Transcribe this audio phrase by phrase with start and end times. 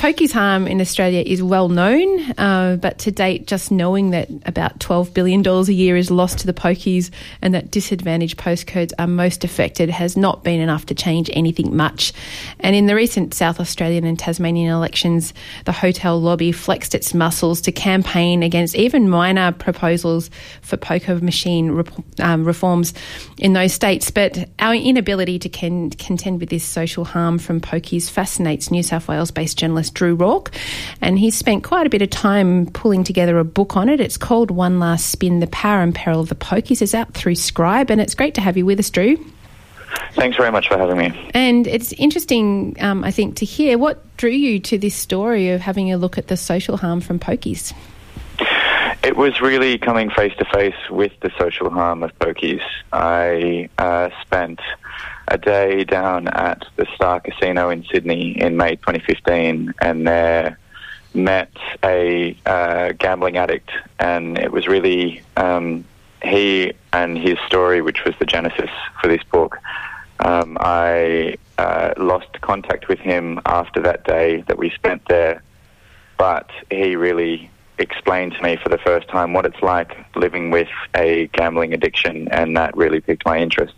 [0.00, 4.78] Pokies harm in Australia is well known, uh, but to date, just knowing that about
[4.78, 7.10] $12 billion a year is lost to the pokies
[7.42, 12.14] and that disadvantaged postcodes are most affected has not been enough to change anything much.
[12.60, 15.34] And in the recent South Australian and Tasmanian elections,
[15.66, 20.30] the hotel lobby flexed its muscles to campaign against even minor proposals
[20.62, 22.94] for poker machine rep- um, reforms
[23.36, 24.10] in those states.
[24.10, 29.06] But our inability to con- contend with this social harm from pokies fascinates New South
[29.06, 30.50] Wales based journalists Drew Rooke,
[31.00, 34.00] and he's spent quite a bit of time pulling together a book on it.
[34.00, 36.82] It's called One Last Spin The Power and Peril of the Pokies.
[36.82, 39.18] It's out through Scribe, and it's great to have you with us, Drew.
[40.14, 41.30] Thanks very much for having me.
[41.34, 45.60] And it's interesting, um, I think, to hear what drew you to this story of
[45.60, 47.72] having a look at the social harm from pokies.
[49.02, 52.62] It was really coming face to face with the social harm of pokies.
[52.92, 54.60] I uh, spent
[55.30, 60.58] a day down at the Star Casino in Sydney in May 2015, and there
[61.14, 61.52] met
[61.84, 65.84] a uh, gambling addict, and it was really um,
[66.22, 68.70] he and his story, which was the genesis
[69.00, 69.58] for this book.
[70.18, 75.42] Um, I uh, lost contact with him after that day that we spent there,
[76.18, 80.68] but he really explained to me for the first time what it's like living with
[80.94, 83.74] a gambling addiction, and that really piqued my interest.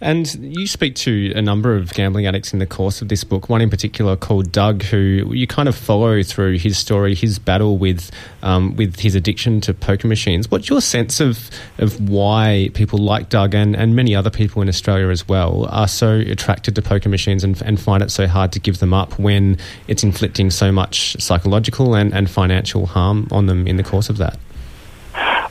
[0.00, 3.48] And you speak to a number of gambling addicts in the course of this book,
[3.48, 7.78] one in particular called Doug, who you kind of follow through his story, his battle
[7.78, 8.10] with
[8.42, 10.50] um, with his addiction to poker machines.
[10.50, 14.68] What's your sense of, of why people like Doug and, and many other people in
[14.68, 18.52] Australia as well are so attracted to poker machines and, and find it so hard
[18.52, 23.46] to give them up when it's inflicting so much psychological and, and financial harm on
[23.46, 24.38] them in the course of that?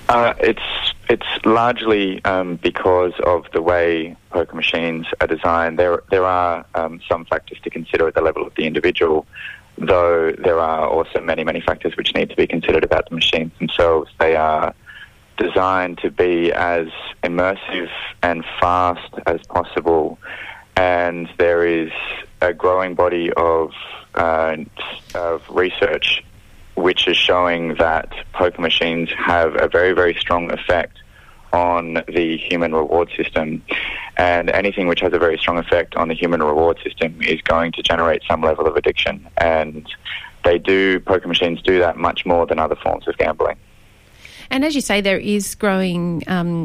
[0.10, 5.80] Uh, it's it's largely um, because of the way poker machines are designed.
[5.80, 9.26] There, there are um, some factors to consider at the level of the individual,
[9.78, 13.52] though there are also many, many factors which need to be considered about the machines
[13.58, 14.12] themselves.
[14.20, 14.76] They are
[15.38, 16.88] designed to be as
[17.24, 17.90] immersive
[18.22, 20.20] and fast as possible,
[20.78, 21.92] and there is
[22.42, 23.74] a growing body of,
[24.14, 24.58] uh,
[25.16, 26.24] of research
[26.82, 30.98] which is showing that poker machines have a very, very strong effect
[31.52, 33.64] on the human reward system.
[34.18, 37.72] And anything which has a very strong effect on the human reward system is going
[37.74, 39.28] to generate some level of addiction.
[39.38, 39.88] And
[40.44, 43.58] they do, poker machines do that much more than other forms of gambling.
[44.52, 46.64] And as you say, there is growing um,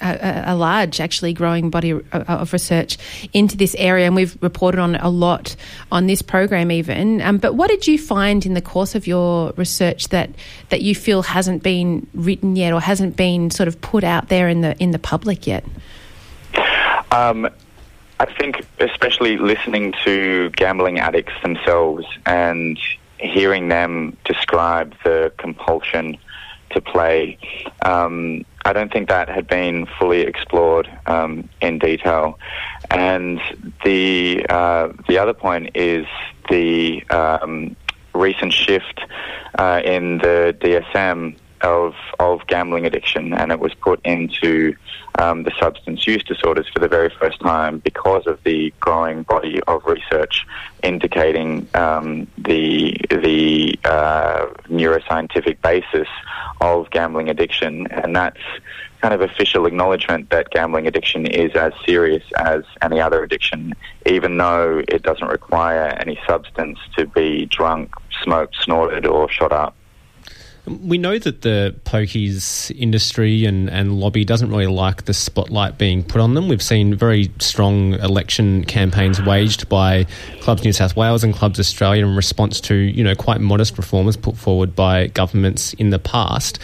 [0.00, 2.96] a, a, large, actually growing body of research
[3.32, 5.56] into this area, and we've reported on a lot
[5.90, 7.20] on this program, even.
[7.20, 10.30] Um, but what did you find in the course of your research that
[10.68, 14.48] that you feel hasn't been written yet, or hasn't been sort of put out there
[14.48, 15.64] in the in the public yet?
[17.10, 17.48] Um,
[18.20, 22.78] I think, especially listening to gambling addicts themselves and
[23.18, 26.16] hearing them describe the compulsion
[26.74, 27.38] to play.
[27.82, 32.38] Um, I don't think that had been fully explored um, in detail.
[32.90, 33.40] And
[33.84, 36.06] the uh, the other point is
[36.50, 37.76] the um,
[38.14, 39.00] recent shift
[39.58, 44.76] uh, in the DSM of of gambling addiction, and it was put into
[45.18, 49.60] um, the substance use disorders for the very first time because of the growing body
[49.66, 50.46] of research
[50.82, 56.08] indicating um, the the uh, neuroscientific basis
[56.60, 58.40] of gambling addiction, and that's
[59.00, 63.74] kind of official acknowledgement that gambling addiction is as serious as any other addiction,
[64.06, 67.92] even though it doesn't require any substance to be drunk,
[68.22, 69.74] smoked, snorted, or shot up.
[70.66, 76.02] We know that the pokies industry and, and lobby doesn't really like the spotlight being
[76.02, 76.48] put on them.
[76.48, 80.06] We've seen very strong election campaigns waged by
[80.40, 84.16] Clubs New South Wales and Clubs Australia in response to, you know, quite modest reforms
[84.16, 86.58] put forward by governments in the past.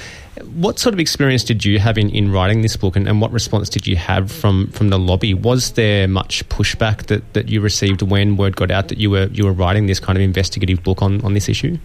[0.54, 3.30] What sort of experience did you have in, in writing this book and, and what
[3.32, 5.34] response did you have from, from the lobby?
[5.34, 9.26] Was there much pushback that, that you received when word got out that you were
[9.26, 11.76] you were writing this kind of investigative book on, on this issue?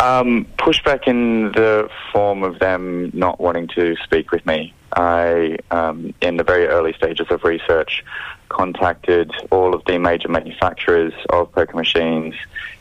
[0.00, 4.74] Um, pushback in the form of them not wanting to speak with me.
[4.94, 8.04] I, um, in the very early stages of research,
[8.48, 12.34] contacted all of the major manufacturers of poker machines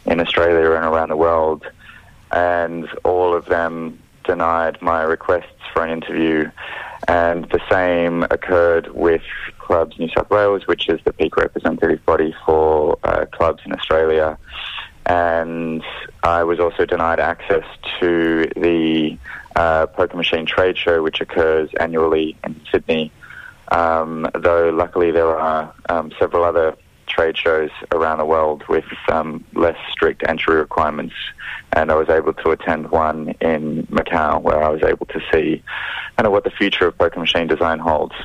[0.05, 1.63] in Australia and around the world,
[2.31, 6.49] and all of them denied my requests for an interview.
[7.07, 9.23] And the same occurred with
[9.57, 14.37] Clubs New South Wales, which is the peak representative body for uh, clubs in Australia
[15.05, 15.83] and
[16.23, 17.65] I was also denied access
[17.99, 19.17] to the
[19.55, 23.11] uh, poker machine trade show, which occurs annually in Sydney.
[23.69, 26.75] Um, though luckily there are um, several other
[27.07, 31.15] trade shows around the world with um, less strict entry requirements,
[31.73, 35.63] and I was able to attend one in Macau where I was able to see
[36.17, 38.15] kind of what the future of poker machine design holds.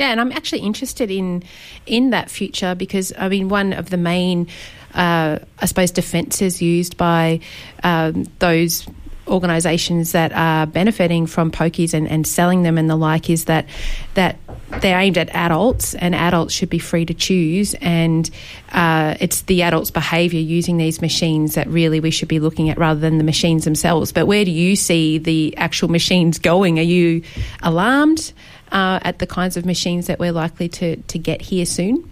[0.00, 1.42] Yeah, and I'm actually interested in
[1.84, 4.48] in that future because I mean one of the main,
[4.94, 7.40] uh, I suppose, defences used by
[7.84, 8.86] um, those
[9.28, 13.66] organisations that are benefiting from pokies and, and selling them and the like is that
[14.14, 14.38] that
[14.80, 18.30] they're aimed at adults and adults should be free to choose and
[18.72, 22.78] uh, it's the adults' behaviour using these machines that really we should be looking at
[22.78, 24.12] rather than the machines themselves.
[24.12, 26.78] But where do you see the actual machines going?
[26.78, 27.22] Are you
[27.62, 28.32] alarmed?
[28.72, 32.10] Uh, at the kinds of machines that we're likely to, to get here soon?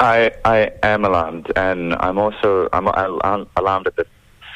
[0.00, 4.06] I, I am alarmed, and I'm also I'm, I'm alarmed at the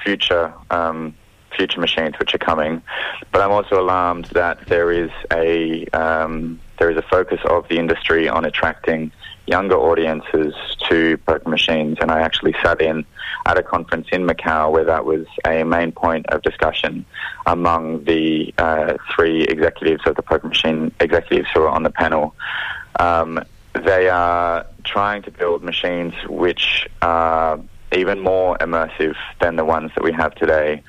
[0.05, 1.15] future um,
[1.57, 2.83] future machines which are coming.
[3.33, 7.79] But I'm also alarmed that there is a um, there is a focus of the
[7.79, 9.13] industry on attracting
[9.47, 10.55] younger audiences
[10.89, 13.05] to poker machines, and I actually sat in
[13.47, 17.05] at a conference in Macau where that was a main point of discussion
[17.47, 22.35] among the uh, three executives of the poker machine executives who were on the panel.
[22.99, 23.45] Um,
[23.75, 27.61] they are trying to build machines which are
[27.93, 30.83] even more immersive than the ones that we have today.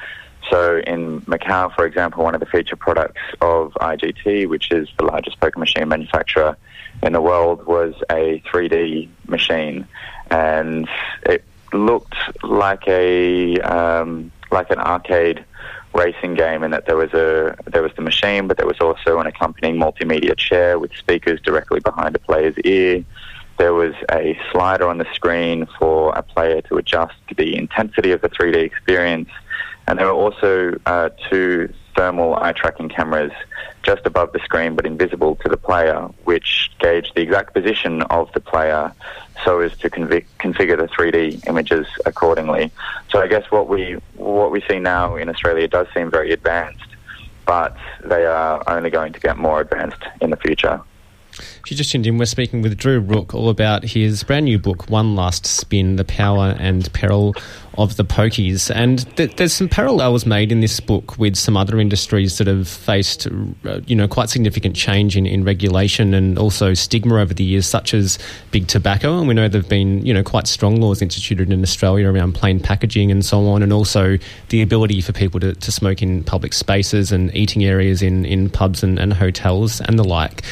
[0.49, 5.05] So in Macau, for example, one of the feature products of IGT, which is the
[5.05, 6.57] largest poker machine manufacturer
[7.03, 9.87] in the world, was a 3D machine,
[10.31, 10.87] and
[11.23, 11.43] it
[11.73, 15.45] looked like a um, like an arcade
[15.93, 19.19] racing game in that there was a there was the machine, but there was also
[19.19, 23.03] an accompanying multimedia chair with speakers directly behind a player's ear.
[23.57, 28.21] There was a slider on the screen for a player to adjust the intensity of
[28.21, 29.29] the 3D experience
[29.89, 33.33] and there were also uh, two thermal eye tracking cameras
[33.83, 38.31] just above the screen but invisible to the player, which gauge the exact position of
[38.31, 38.93] the player
[39.43, 42.71] so as to configure the 3D images accordingly.
[43.09, 46.89] So I guess what we what we see now in Australia does seem very advanced,
[47.45, 47.75] but
[48.05, 50.79] they are only going to get more advanced in the future.
[51.67, 54.89] You just tuned in, we're speaking with Drew Rooke all about his brand new book,
[54.89, 57.35] One Last Spin The Power and Peril
[57.77, 58.69] of the Pokies.
[58.73, 62.67] And th- there's some parallels made in this book with some other industries that have
[62.67, 63.27] faced,
[63.65, 67.65] uh, you know, quite significant change in, in regulation and also stigma over the years,
[67.65, 68.19] such as
[68.51, 69.17] big tobacco.
[69.17, 72.33] And we know there have been, you know, quite strong laws instituted in Australia around
[72.33, 74.17] plain packaging and so on, and also
[74.49, 78.49] the ability for people to, to smoke in public spaces and eating areas in, in
[78.49, 80.43] pubs and, and hotels and the like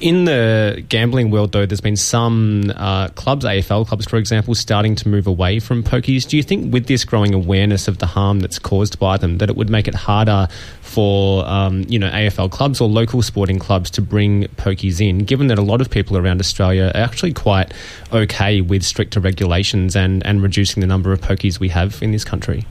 [0.00, 4.96] in the gambling world, though, there's been some uh, clubs, AFL clubs, for example, starting
[4.96, 6.28] to move away from pokies.
[6.28, 9.48] Do you think, with this growing awareness of the harm that's caused by them, that
[9.48, 10.48] it would make it harder
[10.80, 15.18] for um, you know AFL clubs or local sporting clubs to bring pokies in?
[15.18, 17.72] Given that a lot of people around Australia are actually quite
[18.12, 22.24] okay with stricter regulations and and reducing the number of pokies we have in this
[22.24, 22.66] country.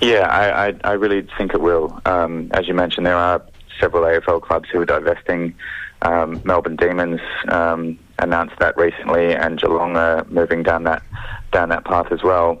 [0.00, 2.00] Yeah, I, I, I really think it will.
[2.06, 3.42] Um, as you mentioned, there are
[3.80, 5.54] several AFL clubs who are divesting
[6.02, 11.02] um, Melbourne Demons um, announced that recently, and Geelong are moving down that
[11.52, 12.60] down that path as well.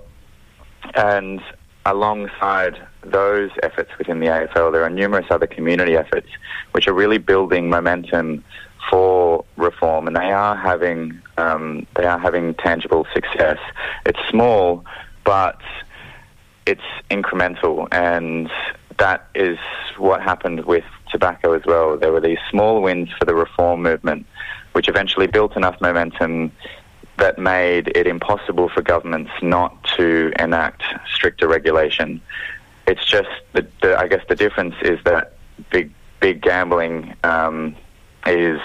[0.94, 1.40] And
[1.86, 6.28] alongside those efforts within the AFL, there are numerous other community efforts
[6.72, 8.44] which are really building momentum
[8.90, 13.58] for reform, and they are having um, they are having tangible success.
[14.06, 14.84] It's small,
[15.24, 15.60] but
[16.66, 18.50] it's incremental, and
[18.98, 19.58] that is
[19.96, 21.96] what happened with tobacco as well.
[21.96, 24.26] There were these small wins for the reform movement,
[24.72, 26.52] which eventually built enough momentum
[27.18, 32.20] that made it impossible for governments not to enact stricter regulation.
[32.86, 35.34] It's just the, the I guess the difference is that
[35.70, 37.76] big big gambling um,
[38.26, 38.60] is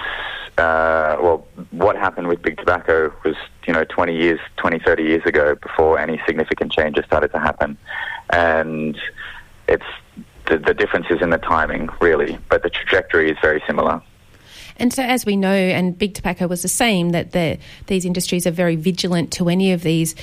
[0.57, 3.35] uh, well, what happened with big tobacco was,
[3.65, 7.75] you know, 20 years, 20, 30 years ago before any significant changes started to happen.
[8.29, 8.97] And
[9.67, 9.85] it's
[10.53, 14.01] the, the difference is in the timing, really, but the trajectory is very similar.
[14.77, 18.48] And so, as we know, and big tobacco was the same, that the, these industries
[18.48, 20.15] are very vigilant to any of these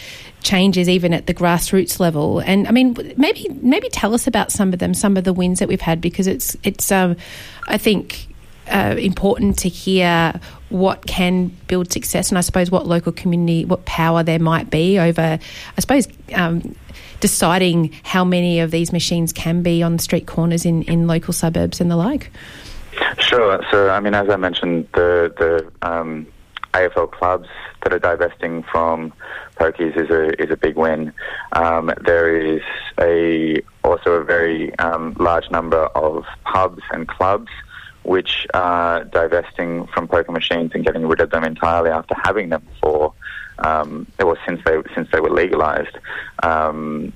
[0.43, 2.41] changes, even at the grassroots level.
[2.41, 5.61] And I mean, maybe maybe tell us about some of them, some of the wins
[5.61, 7.17] that we've had, because it's it's um,
[7.69, 8.27] I think
[8.69, 13.85] uh, important to hear what can build success, and I suppose what local community, what
[13.85, 15.39] power there might be over,
[15.77, 16.09] I suppose.
[16.35, 16.75] Um,
[17.21, 21.81] deciding how many of these machines can be on street corners in, in local suburbs
[21.81, 22.31] and the like?
[23.19, 23.63] Sure.
[23.71, 26.27] So, I mean, as I mentioned, the the um,
[26.75, 27.49] AFL clubs
[27.83, 29.13] that are divesting from
[29.57, 31.13] pokies is a is a big win.
[31.53, 32.63] Um, there is
[33.01, 37.51] a also a very um, large number of pubs and clubs
[38.03, 42.67] which are divesting from poker machines and getting rid of them entirely after having them
[42.83, 43.13] for
[43.61, 45.97] um, well since they since they were legalized,
[46.43, 47.13] um,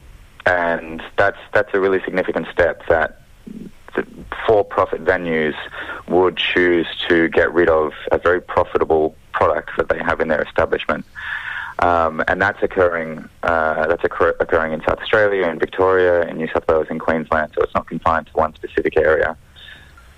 [0.46, 3.20] and that's that's a really significant step that
[4.46, 5.54] for-profit venues
[6.08, 10.42] would choose to get rid of a very profitable product that they have in their
[10.42, 11.04] establishment.
[11.80, 13.28] Um, and that's occurring.
[13.42, 17.52] Uh, that's occur- occurring in South Australia, in Victoria, in New South Wales, in Queensland.
[17.54, 19.36] So it's not confined to one specific area.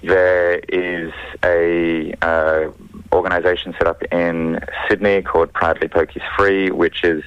[0.03, 2.71] There is a uh,
[3.13, 7.23] organisation set up in Sydney called Proudly Pokies Free, which is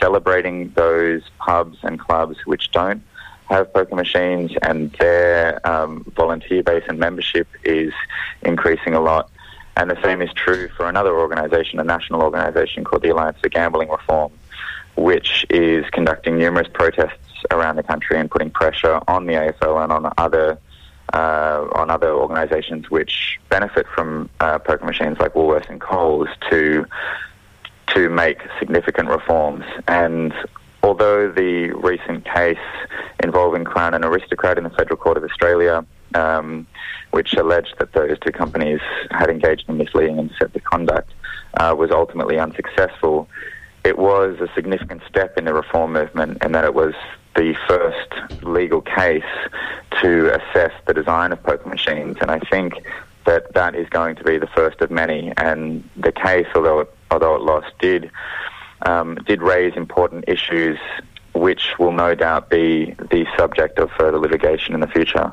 [0.00, 3.02] celebrating those pubs and clubs which don't
[3.48, 7.92] have poker machines, and their um, volunteer base and membership is
[8.42, 9.30] increasing a lot.
[9.76, 13.48] And the same is true for another organisation, a national organisation called the Alliance for
[13.48, 14.32] Gambling Reform,
[14.96, 19.92] which is conducting numerous protests around the country and putting pressure on the AFL and
[19.92, 20.58] on other
[21.12, 26.86] uh, on other organisations which benefit from uh, poker machines like Woolworths and Coles to
[27.88, 29.64] to make significant reforms.
[29.86, 30.32] And
[30.82, 32.56] although the recent case
[33.22, 36.66] involving Crown and Aristocrat in the Federal Court of Australia, um,
[37.10, 41.12] which alleged that those two companies had engaged in misleading and deceptive conduct,
[41.54, 43.28] uh, was ultimately unsuccessful,
[43.84, 46.94] it was a significant step in the reform movement and that it was
[47.34, 49.22] the first legal case
[50.00, 52.16] to assess the design of poker machines.
[52.20, 52.74] And I think
[53.24, 55.32] that that is going to be the first of many.
[55.36, 58.10] And the case, although it, although it lost, did
[58.84, 60.78] um, did raise important issues,
[61.34, 65.32] which will no doubt be the subject of further litigation in the future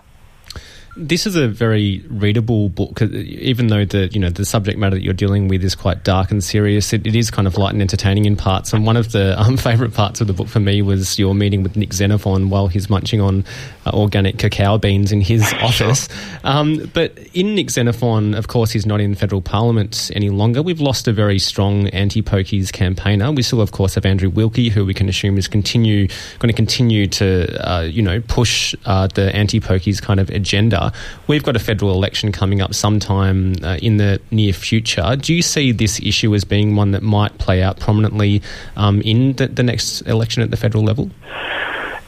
[0.99, 5.01] this is a very readable book, even though the you know the subject matter that
[5.01, 6.91] you're dealing with is quite dark and serious.
[6.91, 8.73] It, it is kind of light and entertaining in parts.
[8.73, 11.63] And one of the um, favourite parts of the book for me was your meeting
[11.63, 13.45] with Nick Xenophon while he's munching on
[13.85, 16.09] uh, organic cacao beans in his office.
[16.43, 20.61] Um, but in Nick Xenophon, of course, he's not in federal parliament any longer.
[20.61, 23.31] We've lost a very strong anti-pokies campaigner.
[23.31, 26.07] We still, of course, have Andrew Wilkie, who we can assume is continue
[26.39, 30.88] going to continue to uh, you know push uh, the anti-pokies kind of agenda.
[31.27, 35.15] We've got a federal election coming up sometime uh, in the near future.
[35.15, 38.41] Do you see this issue as being one that might play out prominently
[38.75, 41.09] um, in the, the, next election at the federal level?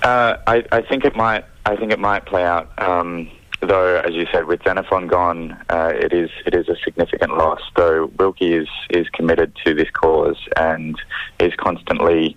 [0.03, 1.45] Uh, I, I, think it might.
[1.65, 2.71] I think it might play out.
[2.81, 3.29] Um,
[3.61, 7.61] though, as you said, with Xenophon gone, uh, it is it is a significant loss.
[7.75, 10.99] Though Wilkie is is committed to this cause and
[11.39, 12.35] is constantly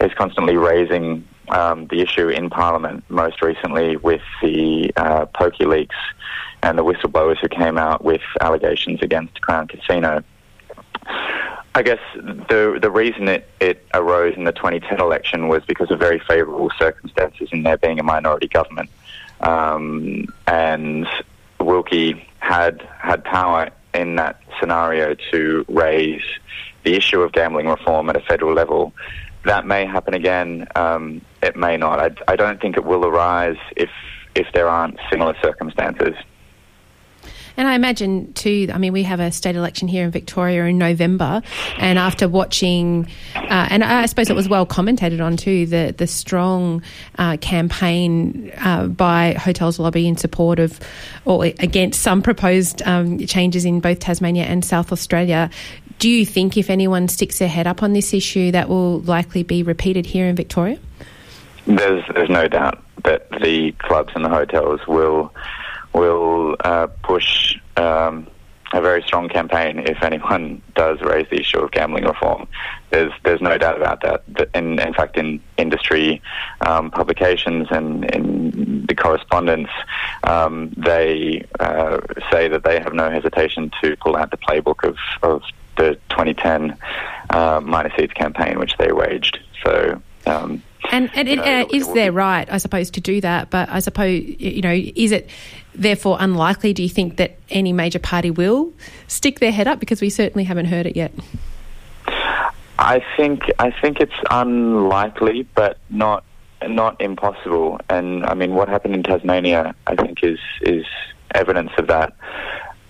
[0.00, 5.96] is constantly raising um, the issue in Parliament, most recently with the uh, Pokie leaks
[6.62, 10.22] and the whistleblowers who came out with allegations against Crown Casino.
[11.74, 15.98] I guess the the reason it, it arose in the 2010 election was because of
[15.98, 18.90] very favourable circumstances in there being a minority government,
[19.40, 21.06] um, and
[21.60, 26.24] Wilkie had had power in that scenario to raise
[26.84, 28.92] the issue of gambling reform at a federal level
[29.44, 30.66] that may happen again.
[30.74, 32.00] Um, it may not.
[32.00, 33.90] I, I don't think it will arise if
[34.34, 36.14] if there aren't similar circumstances.
[37.58, 38.68] And I imagine too.
[38.72, 41.42] I mean, we have a state election here in Victoria in November,
[41.78, 46.06] and after watching, uh, and I suppose it was well commentated on too, the the
[46.06, 46.82] strong
[47.18, 50.78] uh, campaign uh, by Hotels Lobby in support of
[51.24, 55.50] or against some proposed um, changes in both Tasmania and South Australia.
[55.98, 59.42] Do you think if anyone sticks their head up on this issue, that will likely
[59.42, 60.78] be repeated here in Victoria?
[61.66, 65.34] There's there's no doubt that the clubs and the hotels will
[65.92, 68.26] will uh, push um,
[68.72, 72.46] a very strong campaign if anyone does raise the issue of gambling reform.
[72.90, 74.50] There's there's no doubt about that.
[74.54, 76.22] In, in fact, in industry
[76.60, 79.70] um, publications and in the correspondence,
[80.24, 81.98] um, they uh,
[82.30, 85.42] say that they have no hesitation to pull out the playbook of, of
[85.78, 86.76] the 2010
[87.30, 89.38] uh, minor seeds campaign, which they waged.
[89.64, 90.00] So.
[90.26, 93.50] Um, and, and it, uh, is there right, I suppose, to do that?
[93.50, 95.28] But I suppose you know, is it
[95.74, 96.72] therefore unlikely?
[96.72, 98.72] Do you think that any major party will
[99.06, 99.80] stick their head up?
[99.80, 101.12] Because we certainly haven't heard it yet.
[102.78, 106.24] I think I think it's unlikely, but not
[106.66, 107.80] not impossible.
[107.90, 110.86] And I mean, what happened in Tasmania, I think, is is
[111.34, 112.14] evidence of that.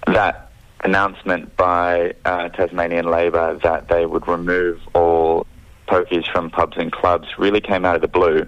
[0.06, 0.47] That
[0.84, 5.46] announcement by uh, Tasmanian Labor that they would remove all
[5.88, 8.46] pokies from pubs and clubs really came out of the blue.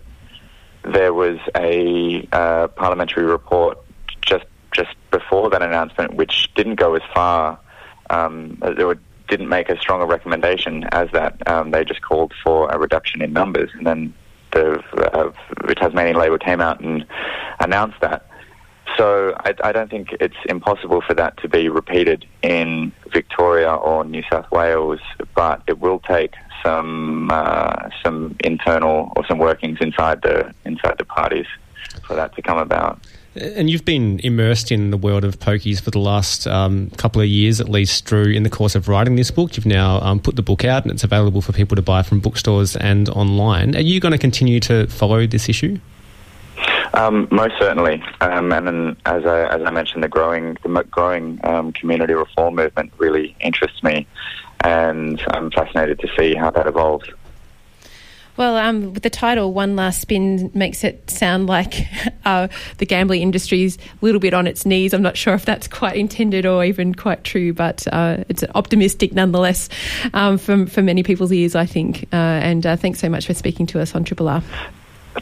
[0.85, 3.79] There was a uh, parliamentary report
[4.23, 7.59] just just before that announcement, which didn't go as far.
[8.09, 8.59] Um,
[9.29, 11.37] didn't make a stronger recommendation as that.
[11.49, 14.13] Um, they just called for a reduction in numbers, and then
[14.53, 14.83] the,
[15.15, 15.33] uh,
[15.67, 17.07] the Tasmanian Labor came out and
[17.61, 18.27] announced that.
[18.97, 24.05] So I, I, don't think it's impossible for that to be repeated in Victoria or
[24.05, 25.01] New South Wales,
[25.35, 31.05] but it will take some uh, some internal or some workings inside the inside the
[31.05, 31.47] parties
[32.07, 33.01] for that to come about.
[33.37, 37.29] And you've been immersed in the world of pokies for the last um, couple of
[37.29, 39.57] years, at least, Drew, in the course of writing this book.
[39.57, 42.19] You've now um, put the book out and it's available for people to buy from
[42.19, 43.77] bookstores and online.
[43.77, 45.79] Are you going to continue to follow this issue?
[46.93, 51.39] Um, most certainly, um, and then as I, as I mentioned, the growing the growing
[51.45, 54.07] um, community reform movement really interests me,
[54.65, 57.09] and I'm fascinated to see how that evolves.
[58.37, 61.87] Well, um, the title "One Last Spin" makes it sound like
[62.25, 64.95] uh, the gambling industry is a little bit on its knees.
[64.95, 69.13] I'm not sure if that's quite intended or even quite true, but uh, it's optimistic
[69.13, 69.69] nonetheless
[70.15, 72.05] um, from for many people's ears, I think.
[72.13, 74.43] Uh, and uh, thanks so much for speaking to us on Triple R.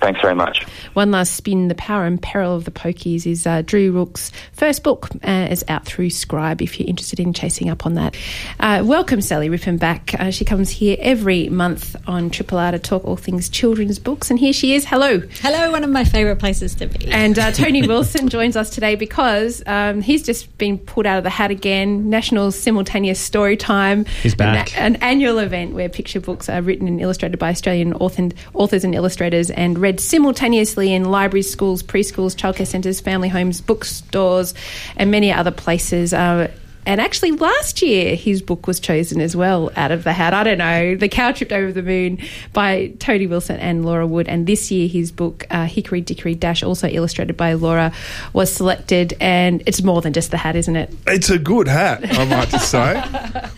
[0.00, 0.64] Thanks very much.
[0.92, 1.68] One last spin.
[1.68, 5.08] The Power and Peril of the Pokies is uh, Drew Rooke's first book.
[5.26, 6.60] Uh, is out through Scribe.
[6.60, 8.16] If you're interested in chasing up on that,
[8.60, 10.14] uh, welcome Sally Rippin back.
[10.18, 14.30] Uh, she comes here every month on Triple R to talk all things children's books,
[14.30, 14.84] and here she is.
[14.84, 15.70] Hello, hello.
[15.70, 17.10] One of my favourite places to be.
[17.10, 21.24] And uh, Tony Wilson joins us today because um, he's just been pulled out of
[21.24, 22.10] the hat again.
[22.10, 24.04] National Simultaneous Story Time.
[24.22, 24.76] He's back.
[24.78, 28.94] An, an annual event where picture books are written and illustrated by Australian authors and
[28.94, 34.54] illustrators and read simultaneously in libraries, schools, preschools, childcare centres, family homes, bookstores,
[34.96, 36.12] and many other places.
[36.12, 36.50] Uh,
[36.88, 40.32] and actually, last year his book was chosen as well out of the hat.
[40.32, 42.18] I don't know, The Cow Tripped Over the Moon
[42.54, 44.26] by Tony Wilson and Laura Wood.
[44.26, 47.92] And this year his book, uh, Hickory Dickory Dash, also illustrated by Laura,
[48.32, 49.12] was selected.
[49.20, 50.94] And it's more than just the hat, isn't it?
[51.06, 53.02] It's a good hat, I might just say.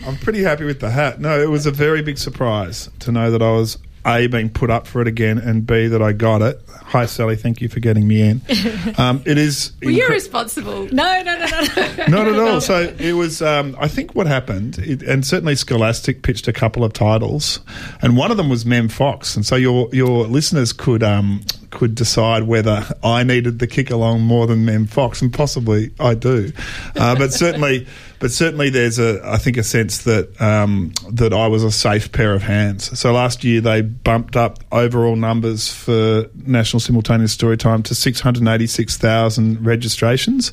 [0.05, 1.21] I'm pretty happy with the hat.
[1.21, 4.69] No, it was a very big surprise to know that I was a, being put
[4.69, 6.61] up for it again, and B, that I got it.
[6.69, 7.35] Hi, Sally.
[7.35, 8.41] Thank you for getting me in.
[8.97, 9.71] Um, it is.
[9.81, 10.85] well, you're responsible.
[10.91, 12.05] No, no, no, no.
[12.07, 12.61] Not at all.
[12.61, 13.41] So it was.
[13.41, 17.59] Um, I think what happened, it, and certainly Scholastic pitched a couple of titles,
[18.01, 21.95] and one of them was Mem Fox, and so your your listeners could um, could
[21.95, 26.51] decide whether I needed the kick along more than Mem Fox, and possibly I do,
[26.95, 27.87] uh, but certainly
[28.21, 32.11] but certainly there's a I think a sense that um, that I was a safe
[32.11, 32.97] pair of hands.
[32.97, 40.51] So last year they bumped up overall numbers for National Simultaneous Storytime to 686,000 registrations,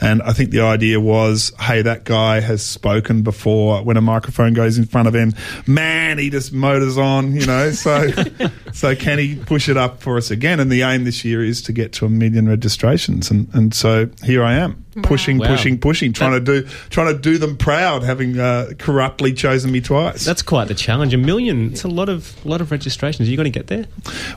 [0.00, 3.82] and I think the idea was, hey, that guy has spoken before.
[3.82, 5.34] When a microphone goes in front of him,
[5.66, 7.72] man, he just motors on, you know.
[7.72, 8.10] So
[8.72, 10.60] so can he push it up for us again?
[10.60, 14.08] And the aim this year is to get to a million registrations, and and so
[14.22, 15.48] here I am pushing, wow.
[15.48, 19.70] pushing, pushing, trying that, to do, trying to do them proud, having uh, corruptly chosen
[19.72, 20.24] me twice.
[20.24, 21.14] That's quite the challenge.
[21.14, 21.72] A million.
[21.72, 23.28] It's a lot of lot of registrations.
[23.28, 23.86] Are you going to get there?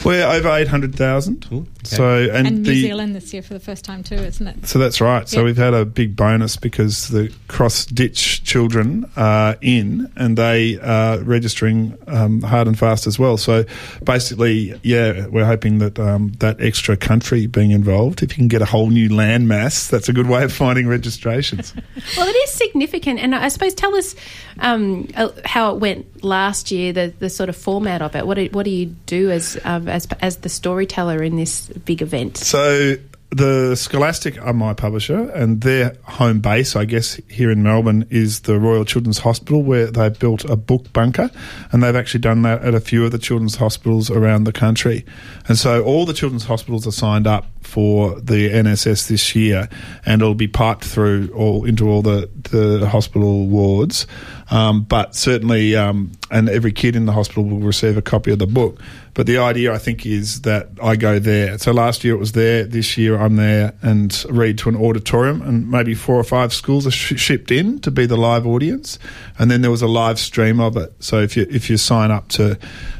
[0.05, 1.47] We're over eight hundred thousand.
[1.51, 1.69] Okay.
[1.83, 4.67] So and, and New the, Zealand this year for the first time too, isn't it?
[4.67, 5.27] So that's right.
[5.27, 10.79] So we've had a big bonus because the cross ditch children are in and they
[10.79, 13.37] are registering um, hard and fast as well.
[13.37, 13.65] So
[14.03, 18.61] basically, yeah, we're hoping that um, that extra country being involved, if you can get
[18.61, 21.73] a whole new landmass, that's a good way of finding registrations.
[22.17, 24.15] well, it is significant, and I suppose tell us
[24.59, 26.93] um, uh, how it went last year.
[26.93, 28.25] The, the sort of format of it.
[28.25, 32.01] What do, what do you do as um, as as the storyteller in this big
[32.01, 32.37] event?
[32.37, 32.97] So
[33.31, 38.41] the Scholastic are my publisher, and their home base, I guess, here in Melbourne is
[38.41, 41.31] the Royal Children's Hospital, where they've built a book bunker,
[41.71, 45.05] and they've actually done that at a few of the children's hospitals around the country.
[45.47, 49.69] And so all the children's hospitals are signed up for the NSS this year,
[50.05, 54.07] and it'll be piped through all into all the, the hospital wards.
[54.49, 58.39] Um, but certainly, um, and every kid in the hospital will receive a copy of
[58.39, 58.77] the book.
[59.21, 61.55] But the idea, I think, is that I go there.
[61.59, 62.63] So last year it was there.
[62.63, 66.87] This year I'm there and read to an auditorium, and maybe four or five schools
[66.87, 68.97] are sh- shipped in to be the live audience,
[69.37, 70.91] and then there was a live stream of it.
[71.03, 72.57] So if you if you sign up to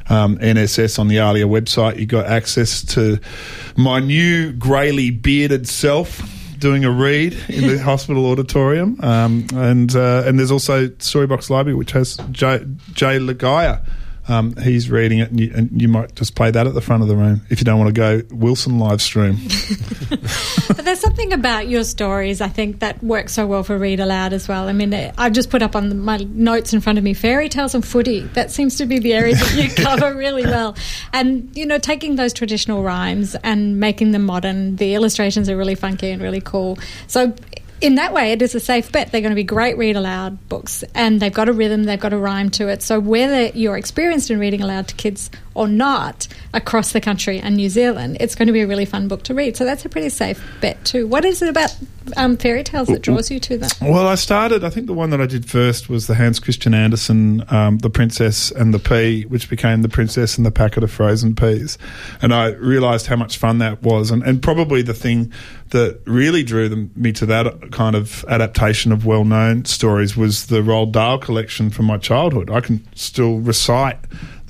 [0.09, 3.19] um, NSS on the ALIA website, you got access to
[3.75, 6.21] my new greyly bearded self
[6.59, 11.73] doing a read in the hospital auditorium, um, and uh, and there's also Storybox Library,
[11.73, 13.83] which has Jay, Jay Laga'aia
[14.27, 17.01] um, he's reading it, and you, and you, might just play that at the front
[17.01, 19.37] of the room if you don't want to go Wilson live stream.
[20.67, 24.33] but there's something about your stories, I think, that works so well for read aloud
[24.33, 24.67] as well.
[24.67, 27.73] I mean, I've just put up on my notes in front of me fairy tales
[27.73, 28.21] and footy.
[28.21, 30.75] That seems to be the areas that you cover really well.
[31.13, 35.75] And, you know, taking those traditional rhymes and making them modern, the illustrations are really
[35.75, 36.77] funky and really cool.
[37.07, 37.33] So
[37.81, 39.11] in that way, it is a safe bet.
[39.11, 42.13] They're going to be great read aloud books, and they've got a rhythm, they've got
[42.13, 42.83] a rhyme to it.
[42.83, 47.55] So whether you're experienced in reading aloud to kids or not across the country and
[47.55, 49.57] New Zealand, it's going to be a really fun book to read.
[49.57, 51.07] So that's a pretty safe bet too.
[51.07, 51.75] What is it about
[52.17, 53.69] um, fairy tales that draws you to them?
[53.81, 54.63] Well, I started.
[54.63, 57.89] I think the one that I did first was the Hans Christian Andersen, um, The
[57.89, 61.77] Princess and the Pea, which became The Princess and the Packet of Frozen Peas,
[62.21, 65.31] and I realised how much fun that was, and, and probably the thing
[65.69, 70.61] that really drew them, me to that kind of adaptation of well-known stories was the
[70.61, 72.49] Roald Dahl collection from my childhood.
[72.49, 73.97] I can still recite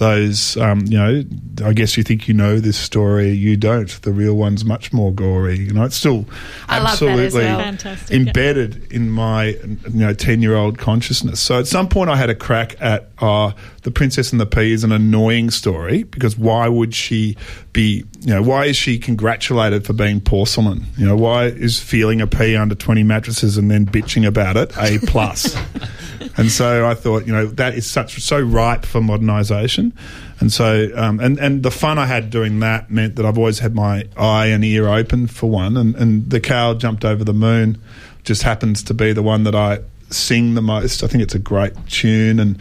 [0.02, 1.24] those, um, you know,
[1.64, 3.88] I guess you think you know this story, you don't.
[4.02, 5.60] The real one's much more gory.
[5.60, 6.26] You know, it's still
[6.68, 7.60] I love that as absolutely well.
[7.60, 8.18] Fantastic.
[8.18, 11.40] embedded in my, you know, ten-year-old consciousness.
[11.40, 13.52] So at some point, I had a crack at uh,
[13.84, 17.36] the Princess and the Pea is an annoying story because why would she
[17.74, 20.86] be, you know, why is she congratulated for being porcelain?
[20.98, 24.76] You know, why is feeling a pea under twenty mattresses and then bitching about it
[24.78, 25.56] a plus?
[26.38, 29.92] And so I thought, you know, that is such so ripe for modernisation,
[30.40, 33.60] and so um, and and the fun I had doing that meant that I've always
[33.60, 37.34] had my eye and ear open for one, and and the cow jumped over the
[37.34, 37.82] moon,
[38.24, 41.04] just happens to be the one that I sing the most.
[41.04, 42.58] I think it's a great tune, and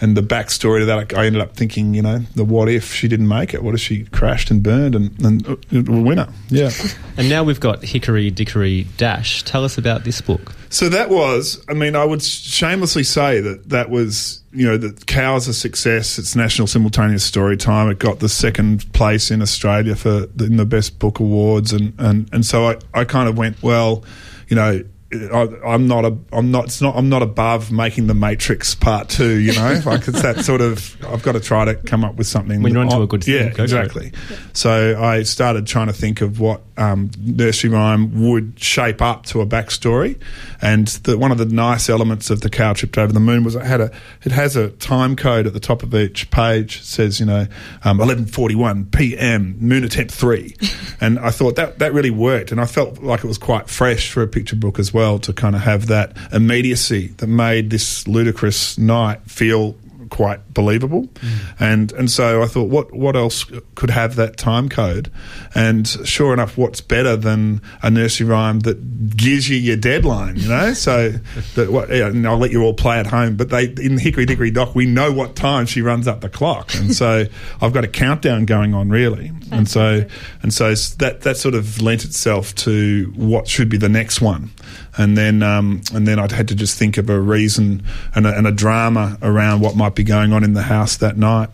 [0.00, 3.08] and the backstory to that, I ended up thinking, you know, the what if she
[3.08, 3.62] didn't make it?
[3.62, 6.28] What if she crashed and burned and and uh, winner?
[6.48, 6.70] Yeah.
[7.18, 9.42] And now we've got Hickory Dickory Dash.
[9.42, 10.52] Tell us about this book.
[10.68, 15.06] So that was, I mean, I would shamelessly say that that was, you know, that
[15.06, 16.18] Cow's a success.
[16.18, 17.88] It's National Simultaneous Story Time.
[17.88, 21.94] It got the second place in Australia for the, in the Best Book Awards, and
[21.98, 24.04] and and so I, I kind of went, well,
[24.48, 24.84] you know.
[25.32, 26.16] I, I'm not a.
[26.32, 26.66] I'm not.
[26.66, 26.96] It's not.
[26.96, 29.38] I'm not above making the Matrix Part Two.
[29.38, 30.96] You know, like it's that sort of.
[31.04, 32.62] I've got to try to come up with something.
[32.62, 33.64] When you're onto a good thing, yeah, go for it.
[33.64, 34.12] exactly.
[34.52, 39.40] So I started trying to think of what um, nursery rhyme would shape up to
[39.40, 40.18] a backstory,
[40.60, 43.54] and the, one of the nice elements of the cow tripped over the moon was
[43.54, 43.90] it had a
[44.24, 46.78] it has a time code at the top of each page.
[46.78, 47.46] It says you know
[47.84, 49.56] um, 11:41 p.m.
[49.60, 50.56] moon attempt three,
[51.00, 54.10] and I thought that that really worked, and I felt like it was quite fresh
[54.10, 58.06] for a picture book as well to kind of have that immediacy that made this
[58.06, 59.76] ludicrous night feel
[60.10, 61.38] quite believable, mm.
[61.60, 65.10] and and so I thought, what what else could have that time code?
[65.54, 70.36] And sure enough, what's better than a nursery rhyme that gives you your deadline?
[70.36, 71.10] You know, so
[71.54, 73.36] that what, yeah, and I'll let you all play at home.
[73.36, 76.74] But they in Hickory Dickory Dock, we know what time she runs up the clock,
[76.74, 77.24] and so
[77.60, 80.04] I've got a countdown going on really, and so
[80.42, 84.50] and so that that sort of lent itself to what should be the next one
[84.96, 87.82] and then um, and then I'd had to just think of a reason
[88.14, 91.16] and a, and a drama around what might be going on in the house that
[91.16, 91.50] night.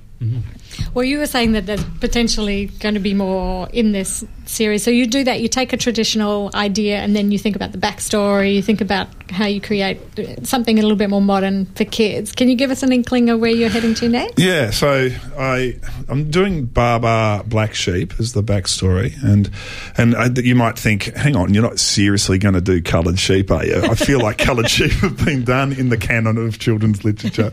[0.94, 4.82] Well, you were saying that there's potentially going to be more in this series.
[4.82, 5.40] So you do that.
[5.40, 8.54] You take a traditional idea and then you think about the backstory.
[8.54, 9.98] You think about how you create
[10.42, 12.32] something a little bit more modern for kids.
[12.32, 14.38] Can you give us an inkling of where you're heading to next?
[14.38, 19.50] Yeah, so I I'm doing Baa Baa Black Sheep as the backstory, and
[19.96, 23.50] and I, you might think, hang on, you're not seriously going to do coloured sheep,
[23.50, 23.82] are you?
[23.82, 27.52] I feel like coloured sheep have been done in the canon of children's literature,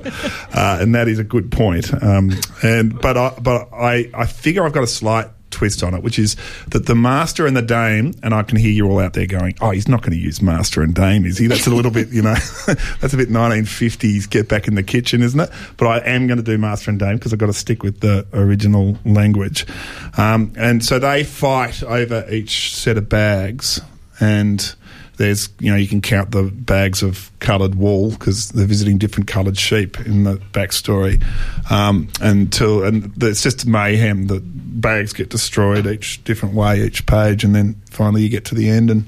[0.53, 1.91] uh, and that is a good point.
[2.03, 2.31] Um,
[2.61, 6.19] and but I but I I figure I've got a slight twist on it, which
[6.19, 6.35] is
[6.67, 9.55] that the master and the dame, and I can hear you all out there going,
[9.61, 12.09] "Oh, he's not going to use master and dame, is he?" That's a little bit,
[12.09, 12.33] you know,
[12.99, 14.29] that's a bit 1950s.
[14.29, 15.49] Get back in the kitchen, isn't it?
[15.77, 17.99] But I am going to do master and dame because I've got to stick with
[17.99, 19.65] the original language.
[20.17, 23.81] Um, and so they fight over each set of bags,
[24.19, 24.75] and
[25.19, 29.27] there's you know you can count the bags of coloured wool because they're visiting different
[29.27, 31.21] coloured sheep in the backstory.
[31.69, 37.43] Um, until and it's just mayhem the bags get destroyed each different way each page
[37.43, 39.07] and then finally you get to the end and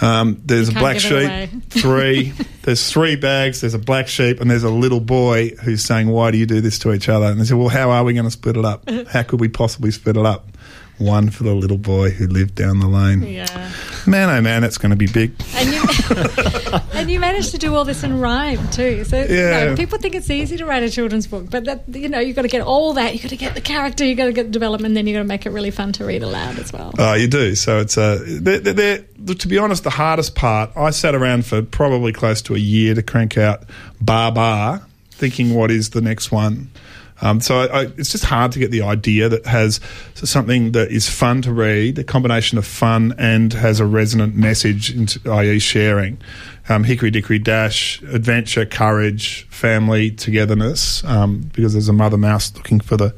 [0.00, 1.48] um, there's a black give it away.
[1.50, 5.82] sheep three there's three bags there's a black sheep and there's a little boy who's
[5.82, 7.26] saying why do you do this to each other?
[7.26, 8.88] And they say well how are we going to split it up?
[9.08, 10.46] How could we possibly split it up
[11.02, 13.72] one for the little boy who lived down the lane Yeah.
[14.06, 15.32] Man, oh man, it's going to be big.
[15.54, 15.82] And you,
[16.92, 19.04] and you managed to do all this in rhyme too.
[19.04, 19.64] So you Yeah.
[19.66, 22.36] know, people think it's easy to write a children's book, but that you know you've
[22.36, 23.12] got to get all that.
[23.12, 25.22] You've got to get the character, you've got to get the development, then you've got
[25.22, 26.92] to make it really fun to read aloud as well.
[26.98, 27.54] Oh, you do.
[27.54, 29.04] So it's uh, they're, they're, they're-
[29.38, 30.70] to be honest, the hardest part.
[30.76, 33.62] I sat around for probably close to a year to crank out
[34.00, 34.78] Baa Baa,
[35.12, 36.70] thinking what is the next one.
[37.22, 39.80] Um, so I, I, it's just hard to get the idea that has
[40.14, 44.94] something that is fun to read, a combination of fun and has a resonant message,
[44.94, 46.18] into, i.e., sharing.
[46.68, 52.80] Um, Hickory Dickory Dash, adventure, courage, family, togetherness, um, because there's a mother mouse looking
[52.80, 53.14] for the,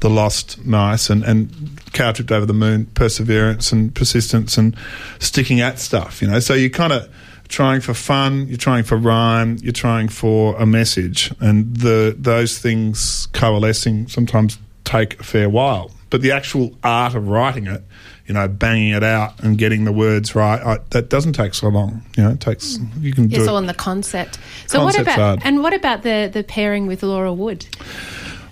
[0.00, 4.76] the lost mice, and, and cow tripped over the moon, perseverance and persistence and
[5.18, 6.40] sticking at stuff, you know.
[6.40, 7.08] So you kind of
[7.48, 12.58] trying for fun, you're trying for rhyme, you're trying for a message, and the those
[12.58, 15.90] things coalescing sometimes take a fair while.
[16.10, 17.82] But the actual art of writing it,
[18.26, 21.68] you know, banging it out and getting the words right, I, that doesn't take so
[21.68, 22.02] long.
[22.16, 23.02] You know, it takes mm.
[23.02, 23.50] you can do It's it.
[23.50, 24.38] all in the concept.
[24.66, 25.40] So Concept's what about hard.
[25.44, 27.66] and what about the the pairing with Laura Wood?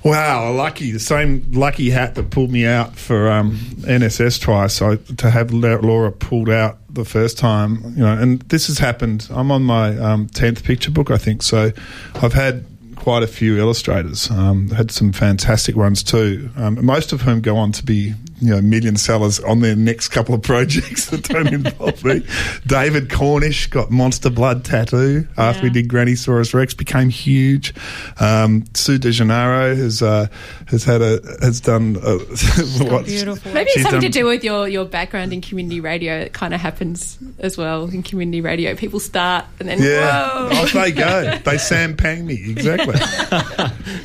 [0.05, 4.75] Wow, lucky the same lucky hat that pulled me out for um, NSS twice.
[4.75, 9.27] So to have Laura pulled out the first time, you know, and this has happened.
[9.31, 11.43] I'm on my um, tenth picture book, I think.
[11.43, 11.73] So
[12.17, 14.31] I've had quite a few illustrators.
[14.31, 16.51] Um, had some fantastic ones too.
[16.57, 18.13] Um, most of whom go on to be
[18.45, 22.25] you know million sellers on their next couple of projects that don't involve me.
[22.67, 25.75] David Cornish got Monster Blood tattoo after we Yeah.
[25.75, 27.75] did Grannysaurus Rex, became huge.
[28.21, 30.27] Um, Sue deGennaro has uh,
[30.69, 32.19] has had a has done a,
[32.91, 33.53] what- beautiful.
[33.53, 36.19] Maybe it's She's something to do with your, your background in community radio.
[36.19, 38.75] It kind of happens as well in community radio.
[38.75, 40.63] People start and then Yeah, whoa.
[40.63, 41.39] off they go.
[41.45, 42.95] They Sam Pang me exactly.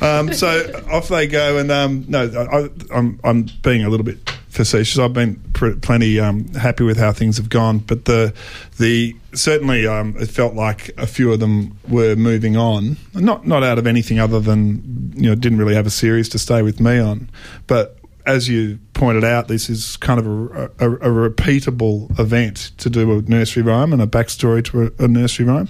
[0.00, 4.18] um, so off they go, and um, no, I, I'm I'm being a little bit
[4.50, 4.98] facetious.
[4.98, 8.34] I've been pr- plenty um, happy with how things have gone, but the
[8.78, 13.62] the certainly um, it felt like a few of them were moving on, not not
[13.62, 16.80] out of anything other than you know didn't really have a series to stay with
[16.80, 17.30] me on,
[17.66, 22.90] but as you pointed out, this is kind of a, a, a repeatable event to
[22.90, 25.68] do a nursery rhyme and a backstory to a, a nursery rhyme.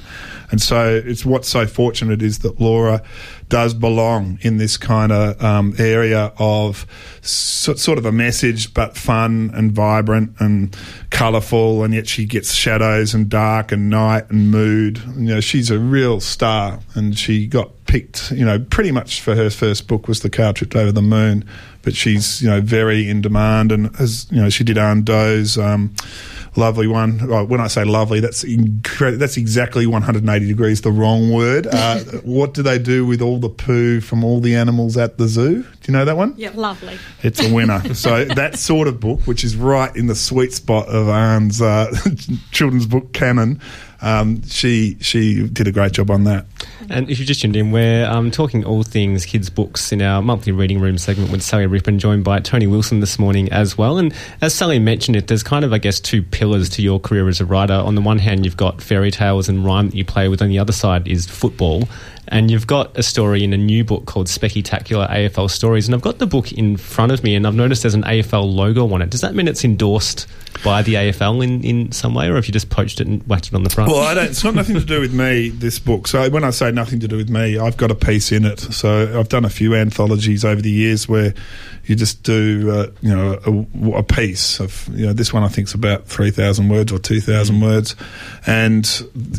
[0.51, 3.03] And so it's what's so fortunate is that Laura
[3.49, 6.87] does belong in this kind of um, area of
[7.21, 10.77] so, sort of a message, but fun and vibrant and
[11.11, 14.99] colourful, and yet she gets shadows and dark and night and mood.
[15.17, 19.35] You know, she's a real star, and she got picked, you know, pretty much for
[19.35, 21.45] her first book was The Cow Tripped Over the Moon.
[21.83, 25.57] But she's, you know, very in demand and as, you know, she did Anne Doe's
[25.57, 25.95] um,
[26.57, 27.27] lovely one.
[27.27, 31.67] Well, when I say lovely, that's incre- that's exactly 180 degrees the wrong word.
[31.67, 35.29] Uh, what do they do with all the poo from all the animals at the
[35.29, 35.63] zoo?
[35.63, 36.35] Do you know that one?
[36.37, 36.99] Yeah, lovely.
[37.23, 37.95] It's a winner.
[37.95, 41.93] so that sort of book, which is right in the sweet spot of Anne's uh,
[42.51, 43.61] children's book canon,
[44.03, 46.47] um, she she did a great job on that.
[46.89, 50.23] And if you just tuned in, we're um, talking all things kids' books in our
[50.23, 53.99] monthly reading room segment with Sally Rippin, joined by Tony Wilson this morning as well.
[53.99, 57.29] And as Sally mentioned it, there's kind of, I guess, two pillars to your career
[57.29, 57.75] as a writer.
[57.75, 60.43] On the one hand, you've got fairy tales and rhyme that you play with.
[60.43, 61.89] On the other side is football.
[62.31, 65.89] And you've got a story in a new book called Spectacular AFL Stories.
[65.89, 68.55] And I've got the book in front of me, and I've noticed there's an AFL
[68.55, 69.11] logo on it.
[69.11, 70.27] Does that mean it's endorsed
[70.65, 73.49] by the AFL in, in some way, or have you just poached it and whacked
[73.49, 73.91] it on the front?
[73.91, 76.07] Well, I don't, it's got nothing to do with me, this book.
[76.07, 78.61] So when I say nothing to do with me, I've got a piece in it.
[78.61, 81.35] So I've done a few anthologies over the years where
[81.87, 85.49] you just do, uh, you know, a, a piece of, you know, this one I
[85.49, 87.97] think is about 3,000 words or 2,000 words.
[88.47, 88.89] And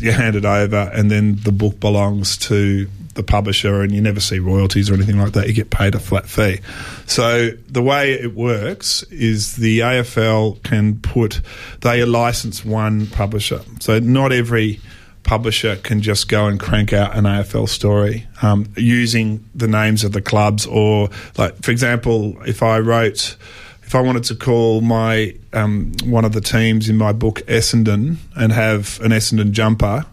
[0.00, 2.81] you hand it over and then the book belongs to
[3.14, 5.46] the publisher and you never see royalties or anything like that.
[5.46, 6.60] You get paid a flat fee.
[7.06, 11.40] So the way it works is the AFL can put,
[11.80, 13.60] they license one publisher.
[13.80, 14.80] So not every
[15.22, 20.12] publisher can just go and crank out an AFL story um, using the names of
[20.12, 23.36] the clubs or like, for example, if I wrote,
[23.84, 28.16] if I wanted to call my um, one of the teams in my book Essendon
[28.34, 30.06] and have an Essendon jumper,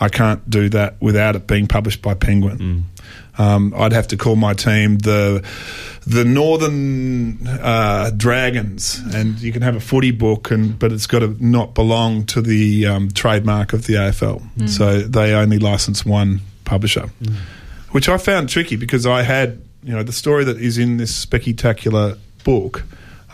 [0.00, 2.84] I can't do that without it being published by Penguin.
[3.38, 5.44] Um, I'd have to call my team the
[6.06, 11.20] the Northern uh, Dragons, and you can have a footy book, and but it's got
[11.20, 14.68] to not belong to the um, trademark of the AFL.
[14.68, 17.10] So they only license one publisher,
[17.90, 21.14] which I found tricky because I had you know the story that is in this
[21.14, 22.84] spectacular book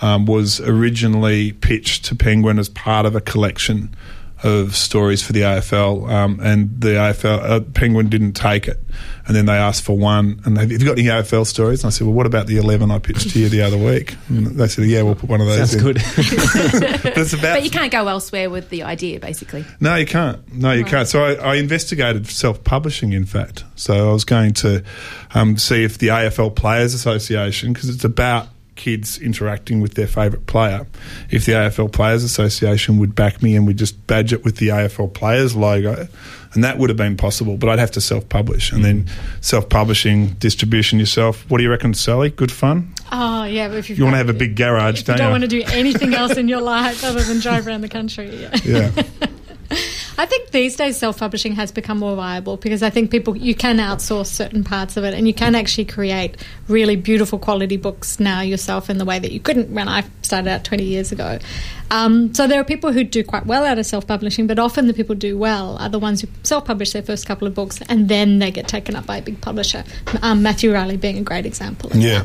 [0.02, 3.94] um, was originally pitched to Penguin as part of a collection
[4.42, 8.78] of stories for the AFL, um, and the AFL uh, Penguin didn't take it,
[9.26, 11.82] and then they asked for one, and they, have you got any AFL stories?
[11.82, 14.16] And I said, well, what about the eleven I pitched to you the other week?
[14.28, 15.70] And they said, yeah, we'll put one of those.
[15.70, 15.82] Sounds in.
[15.82, 15.96] good.
[17.10, 19.64] But it's about But you can't go elsewhere with the idea, basically.
[19.80, 20.52] no, you can't.
[20.52, 21.08] No, you can't.
[21.08, 23.12] So I, I investigated self-publishing.
[23.12, 24.82] In fact, so I was going to
[25.34, 28.48] um, see if the AFL Players Association, because it's about
[28.80, 30.86] kids interacting with their favourite player,
[31.30, 34.68] if the AFL Players Association would back me and we'd just badge it with the
[34.68, 36.08] AFL Players logo,
[36.54, 37.58] and that would have been possible.
[37.58, 39.06] But I'd have to self-publish, and then
[39.42, 41.48] self-publishing, distribution yourself.
[41.50, 42.30] What do you reckon, Sally?
[42.30, 42.94] Good fun.
[43.12, 43.68] Oh, yeah.
[43.68, 45.30] But if you've You want to have a big garage, don't don't you?
[45.32, 48.34] want to do anything else in your life other than drive around the country.
[48.34, 48.56] Yeah.
[48.64, 49.02] yeah.
[50.20, 53.78] I think these days self-publishing has become more viable because I think people you can
[53.78, 56.36] outsource certain parts of it and you can actually create
[56.68, 60.50] really beautiful quality books now yourself in the way that you couldn't when I started
[60.50, 61.38] out 20 years ago.
[61.90, 64.92] Um, so there are people who do quite well out of self-publishing, but often the
[64.92, 68.10] people who do well are the ones who self-publish their first couple of books and
[68.10, 69.84] then they get taken up by a big publisher.
[70.20, 71.92] Um, Matthew Reilly being a great example.
[71.94, 72.24] yeah,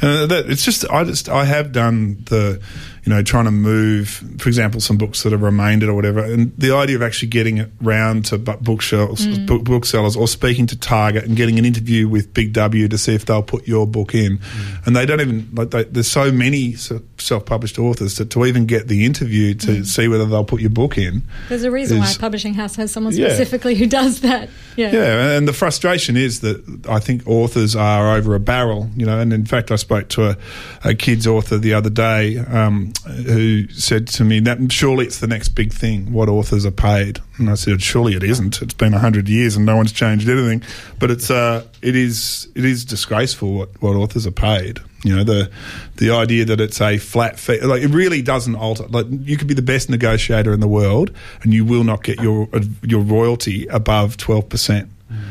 [0.00, 2.62] uh, that, it's just I just I have done the
[3.04, 6.20] you know, trying to move, for example, some books that have remained it or whatever.
[6.20, 9.44] And the idea of actually getting it round to bookshelves, mm.
[9.44, 13.14] book, booksellers, or speaking to Target and getting an interview with Big W to see
[13.14, 14.38] if they'll put your book in.
[14.38, 14.86] Mm.
[14.86, 18.86] And they don't even like they, there's so many self-published authors that to even get
[18.86, 19.86] the interview to mm.
[19.86, 21.22] see whether they'll put your book in.
[21.48, 23.78] There's a reason is, why a publishing house has someone specifically yeah.
[23.80, 24.48] who does that.
[24.76, 24.92] Yeah.
[24.92, 29.18] yeah, and the frustration is that I think authors are over a barrel, you know.
[29.18, 30.36] And in fact, I spoke to a,
[30.84, 32.38] a kids author the other day.
[33.06, 36.12] Who said to me that surely it's the next big thing.
[36.12, 37.20] What authors are paid.
[37.38, 38.62] And I said surely it isn't.
[38.62, 40.62] It's been 100 years and no one's changed anything.
[40.98, 44.80] But it's uh, it is it is disgraceful what, what authors are paid.
[45.04, 45.50] You know the
[45.96, 49.48] the idea that it's a flat fee like it really doesn't alter like you could
[49.48, 51.10] be the best negotiator in the world
[51.42, 52.48] and you will not get your
[52.82, 54.88] your royalty above 12%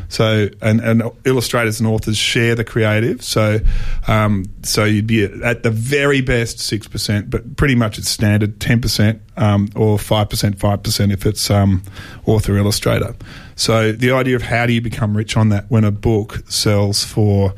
[0.10, 3.24] so, and, and illustrators and authors share the creative.
[3.24, 3.60] So,
[4.08, 8.60] um, so you'd be at the very best six percent, but pretty much it's standard
[8.60, 11.84] ten percent um, or five percent, five percent if it's um,
[12.26, 13.15] author illustrator.
[13.56, 17.04] So the idea of how do you become rich on that when a book sells
[17.04, 17.54] for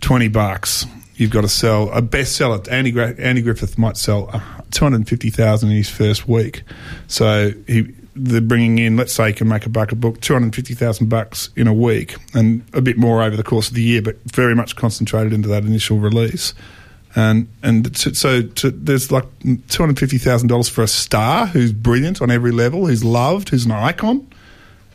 [0.00, 2.66] twenty bucks, you've got to sell a bestseller.
[2.70, 6.62] Andy, Andy Griffiths might sell two hundred fifty thousand in his first week.
[7.08, 10.74] So he they're bringing in, let's say, can make a bucket book, two hundred fifty
[10.74, 14.02] thousand bucks in a week, and a bit more over the course of the year,
[14.02, 16.54] but very much concentrated into that initial release.
[17.14, 21.46] And and to, so to, there's like two hundred fifty thousand dollars for a star
[21.46, 24.26] who's brilliant on every level, who's loved, who's an icon.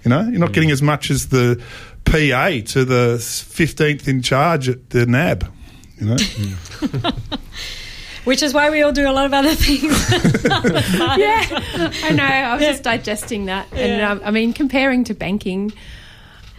[0.04, 1.62] You know, you're not getting as much as the
[2.06, 5.52] PA to the fifteenth in charge at the NAB.
[5.98, 6.18] You know.
[8.26, 9.84] which is why we all do a lot of other things.
[10.44, 11.46] yeah,
[12.04, 12.24] I know.
[12.24, 12.72] I was yeah.
[12.72, 13.80] just digesting that, yeah.
[13.80, 15.72] and um, I mean, comparing to banking.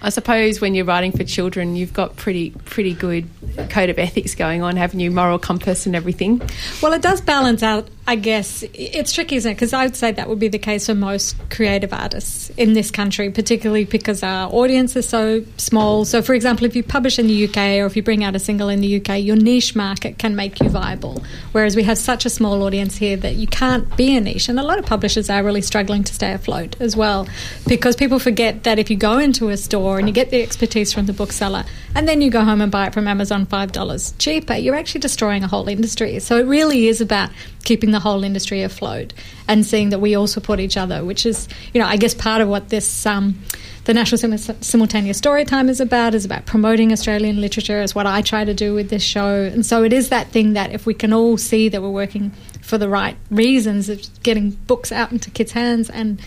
[0.02, 3.28] I suppose when you're writing for children, you've got pretty pretty good
[3.70, 5.10] code of ethics going on, haven't you?
[5.10, 6.42] Moral compass and everything.
[6.82, 9.54] Well, it does balance out I guess it's tricky, isn't it?
[9.54, 12.92] Because I would say that would be the case for most creative artists in this
[12.92, 16.04] country, particularly because our audience is so small.
[16.04, 18.38] So, for example, if you publish in the UK or if you bring out a
[18.38, 21.20] single in the UK, your niche market can make you viable.
[21.50, 24.48] Whereas we have such a small audience here that you can't be a niche.
[24.48, 27.26] And a lot of publishers are really struggling to stay afloat as well
[27.66, 30.92] because people forget that if you go into a store and you get the expertise
[30.92, 31.64] from the bookseller
[31.96, 35.42] and then you go home and buy it from Amazon $5 cheaper, you're actually destroying
[35.42, 36.20] a whole industry.
[36.20, 37.30] So, it really is about
[37.66, 39.12] keeping the whole industry afloat
[39.48, 42.40] and seeing that we all support each other, which is, you know, I guess part
[42.40, 43.04] of what this.
[43.04, 43.42] Um,
[43.84, 48.20] the National Sim- Simultaneous Storytime is about is about promoting Australian literature is what I
[48.20, 50.94] try to do with this show and so it is that thing that if we
[50.94, 55.30] can all see that we're working for the right reasons of getting books out into
[55.30, 56.20] kids' hands and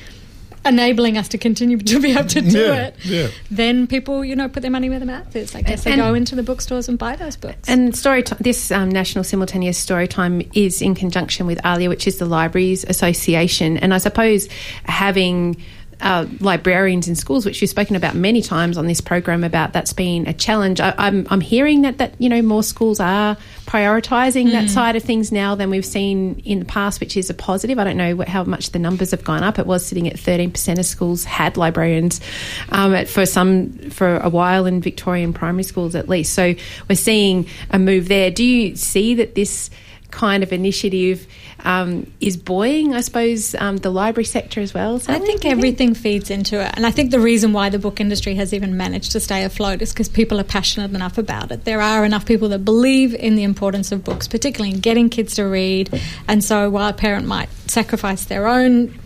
[0.66, 3.28] enabling us to continue to be able to do yeah, it, yeah.
[3.50, 5.56] then people, you know, put their money where their mouth is.
[5.56, 7.68] I guess and, they go into the bookstores and buy those books.
[7.70, 12.18] And story t- this um, National Simultaneous Storytime is in conjunction with ALIA, which is
[12.18, 13.78] the Libraries Association.
[13.78, 14.48] And I suppose
[14.84, 15.58] having
[16.02, 19.94] uh, librarians in schools, which you've spoken about many times on this program about that's
[19.94, 20.80] been a challenge.
[20.80, 24.52] I, am I'm, I'm hearing that that you know more schools are prioritising mm.
[24.52, 27.80] that side of things now than we've seen in the past, which is a positive.
[27.80, 29.60] I don't know what, how much the numbers have gone up.
[29.60, 32.22] It was sitting at 13% of schools had librarians
[32.70, 36.34] um, for some for a while in Victorian primary schools at least.
[36.34, 36.56] So
[36.90, 38.32] we're seeing a move there.
[38.32, 39.70] Do you see that this
[40.12, 41.28] kind of initiative
[41.66, 45.00] um, is buoying, I suppose, um, the library sector as well.
[45.00, 46.72] So I think everything feeds into it.
[46.76, 49.82] And I think the reason why the book industry has even managed to stay afloat
[49.82, 51.66] is because people are passionate enough about it.
[51.66, 55.36] There are enough people that believe in the importance of books, particularly in getting kids
[55.36, 56.02] to read.
[56.28, 58.98] And so while a parent might sacrifice their own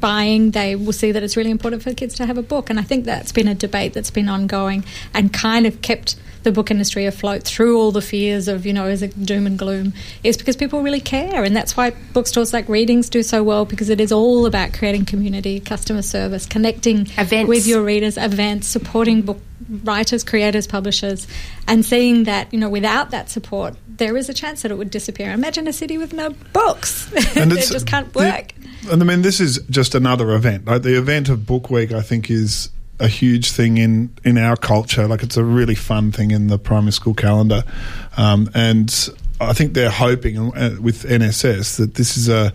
[0.00, 2.70] buying, they will see that it's really important for kids to have a book.
[2.70, 6.16] And I think that's been a debate that's been ongoing and kind of kept
[6.48, 9.58] the book industry afloat through all the fears of, you know, is it doom and
[9.58, 9.92] gloom,
[10.24, 11.44] is because people really care.
[11.44, 15.04] And that's why bookstores like Readings do so well because it is all about creating
[15.04, 17.50] community, customer service, connecting events.
[17.50, 19.38] with your readers, events, supporting book
[19.84, 21.26] writers, creators, publishers,
[21.66, 24.90] and seeing that, you know, without that support, there is a chance that it would
[24.90, 25.30] disappear.
[25.32, 27.12] Imagine a city with no books.
[27.36, 28.54] And it just can't work.
[28.90, 30.64] and I mean, this is just another event.
[30.64, 32.70] Like the event of Book Week, I think, is
[33.00, 35.06] a huge thing in in our culture.
[35.06, 37.64] Like it's a really fun thing in the primary school calendar,
[38.16, 42.52] um, and I think they're hoping uh, with NSS that this is a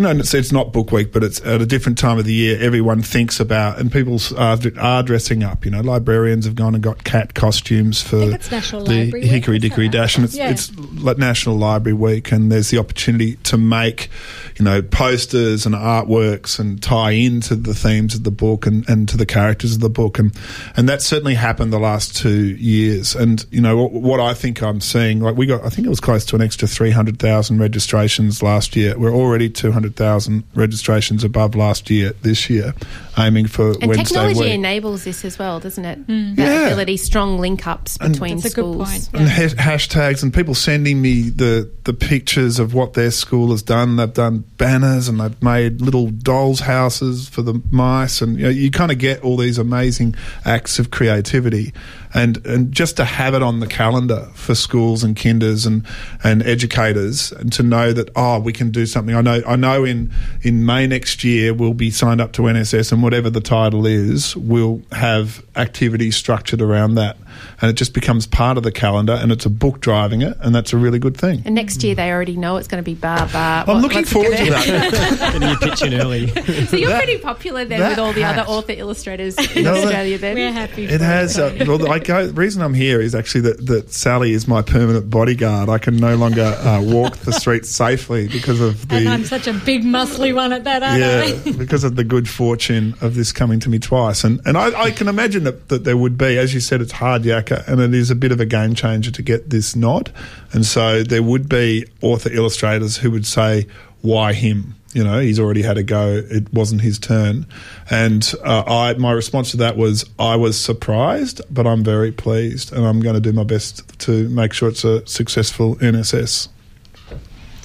[0.00, 2.32] you know, it's, it's not book week, but it's at a different time of the
[2.32, 2.58] year.
[2.58, 5.66] Everyone thinks about, and people are, are dressing up.
[5.66, 9.24] You know, librarians have gone and got cat costumes for think it's National the Week,
[9.24, 9.90] Hickory Dickory?
[9.90, 10.48] Dash, and it's Yeah.
[10.48, 14.08] it's like National Library Week, and there's the opportunity to make,
[14.56, 19.06] you know, posters and artworks and tie into the themes of the book and, and
[19.10, 20.34] to the characters of the book, and
[20.78, 23.14] and that's certainly happened the last two years.
[23.14, 25.90] And you know what, what I think I'm seeing, like we got, I think it
[25.90, 28.98] was close to an extra three hundred thousand registrations last year.
[28.98, 32.74] We're already two hundred thousand registrations above last year this year,
[33.18, 34.52] aiming for And Wednesday technology week.
[34.52, 35.98] enables this as well, doesn't it?
[36.06, 36.34] Hmm.
[36.34, 36.66] That Yeah.
[36.68, 38.88] ability, strong link ups between That's a good schools.
[38.88, 39.08] point.
[39.14, 43.62] and ha- hashtags and people sending me the the pictures of what their school has
[43.62, 43.96] done.
[43.96, 48.50] They've done banners and they've made little dolls' houses for the mice, and you, know,
[48.50, 50.14] you kind of get all these amazing
[50.44, 51.72] acts of creativity.
[52.12, 55.84] And and just to have it on the calendar for schools and kinders and
[56.24, 59.14] and educators, and to know that oh we can do something.
[59.14, 60.10] I know I know in
[60.42, 64.36] in May next year we'll be signed up to NSS, and whatever the title is,
[64.36, 67.16] we'll have activities structured around that,
[67.60, 70.54] and it just becomes part of the calendar, and it's a book driving it, and
[70.54, 71.42] that's a really good thing.
[71.44, 73.62] And next year they already know it's going to be Baa Baa.
[73.66, 75.18] I'm What- looking forward gonna that.
[75.32, 76.28] Getting your pitch in early.
[76.66, 79.84] So you're That- pretty popular then with all the other author illustrators in No, that-
[79.84, 80.34] Australia then.
[80.36, 80.84] We're happy.
[80.84, 81.38] It for has.
[81.38, 84.62] Uh, well, I go, the reason I'm here is actually that, that Sally is my
[84.62, 85.68] permanent bodyguard.
[85.68, 88.96] I can no longer uh, walk the streets safely because of the.
[88.96, 91.52] and I'm such a big, muscly one at that, aren't yeah, I?
[91.58, 94.90] because of the good fortune of this coming to me twice, and and I, I
[94.90, 97.94] can imagine that, that there would be, as you said, it's hard yakka, and it
[97.94, 100.12] is a bit of a game changer to get this nod,
[100.52, 103.66] and so there would be author illustrators who would say,
[104.02, 106.20] "Why him?" You know, he's already had a go.
[106.28, 107.46] It wasn't his turn,
[107.90, 112.72] and uh, I my response to that was, I was surprised, but I'm very pleased,
[112.72, 116.48] and I'm going to do my best to make sure it's a successful NSS.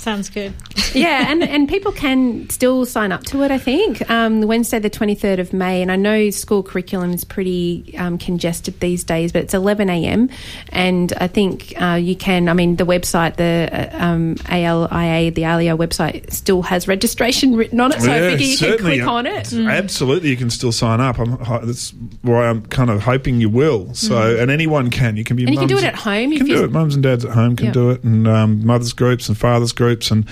[0.06, 0.54] Sounds good.
[0.94, 4.08] yeah, and, and people can still sign up to it, I think.
[4.08, 8.80] Um, Wednesday, the 23rd of May, and I know school curriculum is pretty um, congested
[8.82, 10.32] these days, but it's 11am.
[10.70, 15.44] And I think uh, you can, I mean, the website, the uh, um, ALIA, the
[15.44, 19.26] ALIA website, still has registration written on it, so I figure you can click on
[19.26, 19.52] it.
[19.54, 21.18] Absolutely, you can still sign up.
[21.18, 21.36] I'm,
[21.66, 23.92] that's why I'm kind of hoping you will.
[23.96, 25.18] So, and anyone can.
[25.18, 25.46] You can be.
[25.46, 25.48] Mm.
[25.48, 26.72] And you can do it at home You can you- do it.
[26.72, 27.72] Mums and dads at home can Yeah.
[27.72, 30.26] do it, and um, mothers groups and fathers groups, and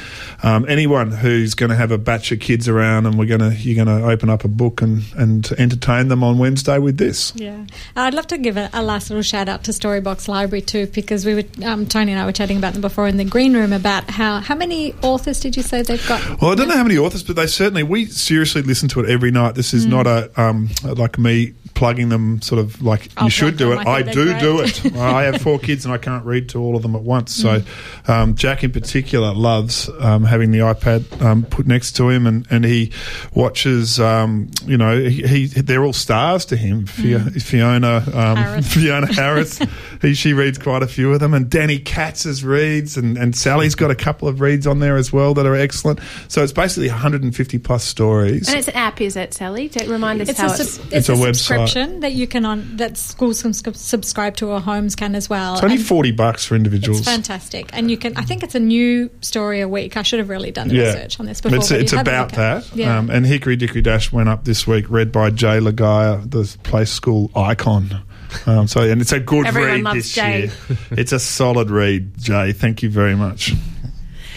[0.43, 3.53] um, anyone who's going to have a batch of kids around, and we're going to
[3.55, 7.32] you're going to open up a book and and entertain them on Wednesday with this.
[7.36, 10.88] Yeah, I'd love to give a, a last little shout out to Storybox Library too,
[10.88, 13.53] because we were um, Tony and I were chatting about them before in the green
[13.53, 16.41] room about how how many authors did you say they've got?
[16.41, 19.09] Well, I don't know how many authors, but they certainly we seriously listen to it
[19.09, 19.55] every night.
[19.55, 19.76] This Mm.
[19.76, 23.71] is not a um, like me plugging them, sort of like I'll you should do
[23.74, 23.86] it.
[23.88, 24.95] I I, do they're do it.
[24.95, 27.34] I have four kids and I can't read to all of them at once.
[27.34, 28.09] So Mm.
[28.09, 32.45] um, Jack in particular loves um, having the iPad um, put next to him, and,
[32.49, 32.91] and he
[33.34, 33.99] watches.
[33.99, 36.86] Um, you know, he, he they're all stars to him.
[36.86, 38.36] Fio- Fiona um, Mm.
[38.38, 38.67] Harris.
[38.74, 39.59] Fiona Harris.
[40.01, 43.76] he, she reads quite a few of them, and Danny Katz's reads, and, and Sally's
[43.76, 45.99] got a couple of reads on there as well that are excellent.
[46.28, 48.47] So it's basically 150 plus stories.
[48.47, 49.69] And it's an app, is it, Sally?
[49.69, 50.78] To remind us It's how a, it's.
[50.80, 51.62] It's it's a a, website.
[51.68, 55.53] Subscription that you can on that schools can subscribe to or homes can as well.
[55.55, 56.99] It's only And 40 bucks for individuals.
[56.99, 58.16] It's fantastic, and you can.
[58.18, 59.97] I think it's a new story a week.
[59.97, 60.93] I should have really done the Yeah.
[60.93, 61.57] research on this before.
[61.57, 62.76] It's, but it's you have a about that.
[62.76, 62.97] Yeah.
[62.97, 66.86] Um, and Hickory Dickory Dash went up this week, read by Jay Laga'aia, the play
[66.86, 68.01] school icon.
[68.47, 70.39] Um, so, and it's a good Everyone read loves this Jay.
[70.43, 70.51] year.
[70.91, 72.51] It's a solid read, Jay.
[72.51, 73.53] Thank you very much.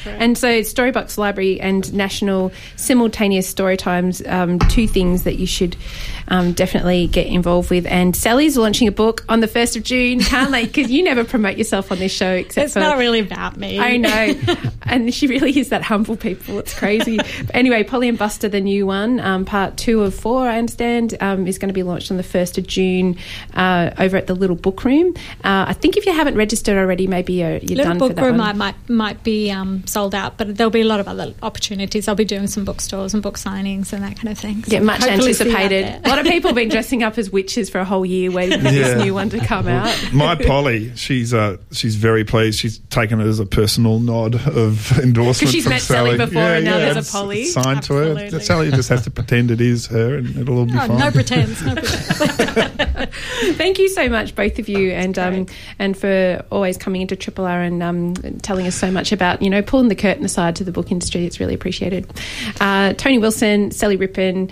[0.05, 5.77] And so, Storybox Library and National Simultaneous Storytimes, um, two things that you should
[6.29, 7.87] um, definitely get involved with.
[7.87, 10.21] And Sally's launching a book on the 1st of June.
[10.21, 12.81] Can't like, because you never promote yourself on this show except it's for.
[12.81, 13.79] not really about me.
[13.79, 14.35] I know.
[14.83, 16.59] and she really is that humble people.
[16.59, 17.17] It's crazy.
[17.17, 21.17] But anyway, Polly and Buster, the new one, um, part two of four, I understand,
[21.21, 23.17] um, is going to be launched on the 1st of June
[23.55, 25.15] uh, over at the Little Book Room.
[25.45, 28.17] Uh, I think if you haven't registered already, maybe you're, you're Little done for book
[28.17, 28.59] that room one.
[28.59, 32.09] might, might might be um, sold out, but there'll be a lot of other opportunities.
[32.09, 34.65] I'll be doing some bookstores and book signings and that kind of thing.
[34.65, 36.07] So Yeah, much hopefully see you out anticipated.
[36.17, 36.23] There.
[36.23, 38.61] A lot of people have been dressing up as witches for a whole year waiting
[38.61, 38.95] for Yeah.
[38.95, 39.95] this new one to come out.
[40.13, 42.59] My Polly, she's uh, she's very pleased.
[42.59, 45.41] She's taken it as a personal nod of endorsement.
[45.41, 47.45] 'Cause she's from met Sally before and now there's a it's Polly.
[47.45, 48.41] signed to her.
[48.41, 50.99] Sally just has to pretend it is her, and it'll all be Oh, fine.
[50.99, 53.11] no pretense, no pretense.
[53.57, 55.47] Thank you so much, both of you, and um,
[55.79, 59.51] and for always coming into Triple R and um, telling us so much about you
[59.51, 61.25] know pulling the curtain aside to the book industry.
[61.27, 62.11] It's really appreciated.
[62.61, 64.51] Uh, Tony Wilson, Sally Rippin.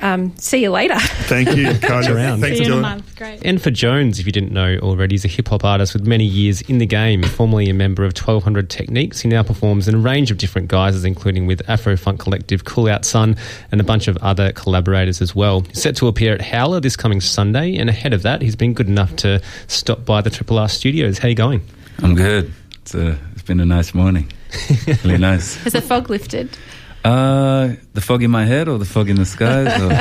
[0.00, 0.98] Um, see you later.
[0.98, 2.08] Thank you, Carly.
[2.12, 2.40] around.
[2.40, 3.16] Thanks See for you in a doing month.
[3.16, 3.40] Great.
[3.40, 6.60] N'fa Jones, if you didn't know already, he's a hip hop artist with many years
[6.62, 7.22] in the game.
[7.22, 11.04] Formerly a member of 1200 Techniques, he now performs in a range of different guises,
[11.04, 13.36] including with Afro Funk Collective, Cool Out Sun,
[13.70, 15.60] and a bunch of other collaborators as well.
[15.60, 18.74] He's set to appear at Howler this coming Sunday, and ahead of that, he's been
[18.74, 21.18] good enough to stop by the Triple R studios.
[21.18, 21.62] How you going?
[22.02, 22.52] I'm good.
[22.82, 24.32] It's, a, it's been a nice morning.
[25.04, 25.56] really nice.
[25.64, 26.56] Has the fog lifted?
[27.04, 29.68] Uh, the fog in my head or the fog in the skies?
[29.80, 29.92] Or,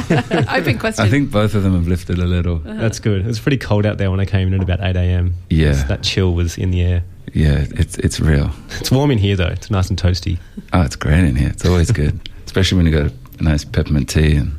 [0.57, 1.05] Open question.
[1.05, 2.57] I think both of them have lifted a little.
[2.59, 3.21] That's good.
[3.21, 5.35] It was pretty cold out there when I came in at about 8 a.m.
[5.49, 5.83] Yeah.
[5.83, 7.03] That chill was in the air.
[7.33, 8.49] Yeah, it's it's real.
[8.79, 9.47] It's warm in here, though.
[9.47, 10.39] It's nice and toasty.
[10.73, 11.49] Oh, it's great in here.
[11.49, 14.56] It's always good, especially when you got a nice peppermint tea and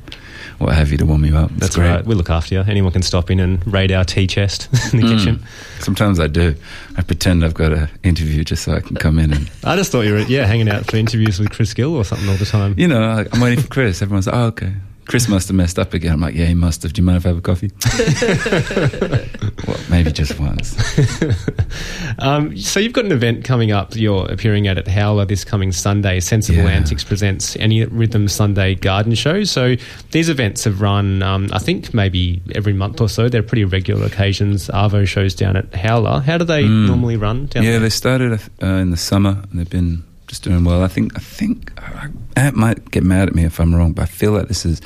[0.59, 1.51] what have you to warm you up.
[1.57, 1.89] That's great.
[1.89, 2.05] right.
[2.05, 2.61] We look after you.
[2.63, 5.19] Anyone can stop in and raid our tea chest in the Mm.
[5.19, 5.43] kitchen.
[5.81, 6.55] Sometimes I do.
[6.97, 9.93] I pretend I've got an interview just so I can come in and I just
[9.93, 12.45] thought you were, yeah, hanging out for interviews with Chris Gill or something all the
[12.47, 12.75] time.
[12.77, 14.03] you know I'm waiting for Chris.
[14.03, 14.73] Everyone's like, oh okay.
[15.09, 16.13] Chris must have messed up again.
[16.13, 16.93] I'm like, yeah, he must have.
[16.93, 17.71] Do you mind if I have a coffee?
[19.67, 20.77] well, maybe just once.
[22.21, 23.95] Um, so you've got an event coming up.
[23.95, 26.19] You're appearing at at Howler this coming Sunday.
[26.19, 26.71] Sensible Yeah.
[26.71, 29.45] Antics presents Any Rhythm Sunday Garden Show.
[29.45, 29.77] So
[30.11, 33.29] these events have run, um, I think, maybe every month or so.
[33.29, 34.67] They're pretty regular occasions.
[34.69, 36.19] Arvo shows down at Howler.
[36.21, 37.67] How do they normally run down Mm.
[37.67, 37.81] Yeah, there?
[37.81, 40.83] they started uh, in the summer and they've been just doing well.
[40.83, 41.73] I think I think
[42.37, 44.81] Ant might get mad at me if I'm wrong, but I feel like this is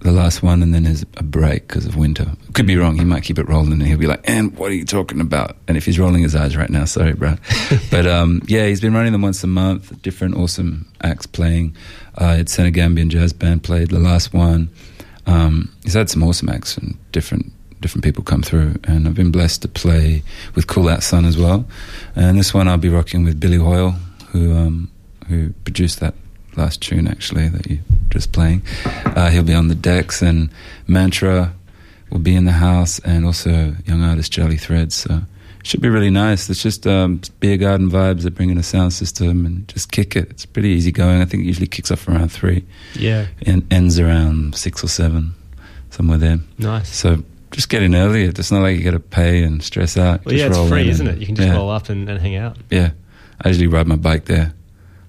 [0.00, 2.32] the last one, and then there's a break because of winter.
[2.54, 2.96] Could be wrong.
[2.96, 5.56] He might keep it rolling, and he'll be like, "And what are you talking about?"
[5.68, 7.40] And if he's rolling his eyes right now, sorry, Brad.
[7.90, 10.00] but um, yeah, he's been running them once a month.
[10.02, 11.76] Different awesome acts playing.
[12.16, 14.70] Uh, it's Senegambian jazz band played the last one.
[15.26, 19.32] Um, he's had some awesome acts and different different people come through, and I've been
[19.32, 20.22] blessed to play
[20.54, 21.66] with Cool Out Sun as well.
[22.16, 23.96] And this one I'll be rocking with Billy Hoyle,
[24.32, 24.90] who um,
[25.28, 26.14] who produced that
[26.56, 27.78] last tune actually that you
[28.10, 28.62] just playing.
[28.84, 30.50] Uh, he'll be on the decks, and
[30.86, 31.54] Mantra
[32.10, 34.94] will be in the house, and also young artist Charlie Threads.
[34.94, 35.22] So
[35.60, 36.50] it should be really nice.
[36.50, 38.22] It's just um, beer garden vibes.
[38.22, 40.28] They bring in a sound system and just kick it.
[40.30, 41.20] It's pretty easy going.
[41.22, 42.64] I think it usually kicks off around three
[42.94, 45.34] Yeah, and ends around six or seven,
[45.90, 46.38] somewhere there.
[46.58, 46.88] nice.
[46.94, 47.22] So
[47.52, 48.24] just get in early.
[48.24, 50.24] It's not like you got to pay and stress out.
[50.24, 51.18] Well, Just yeah, it's free, isn't it?
[51.18, 52.56] You can just yeah, roll up and, and hang out.
[52.70, 52.90] Yeah,
[53.44, 54.54] I usually ride my bike there.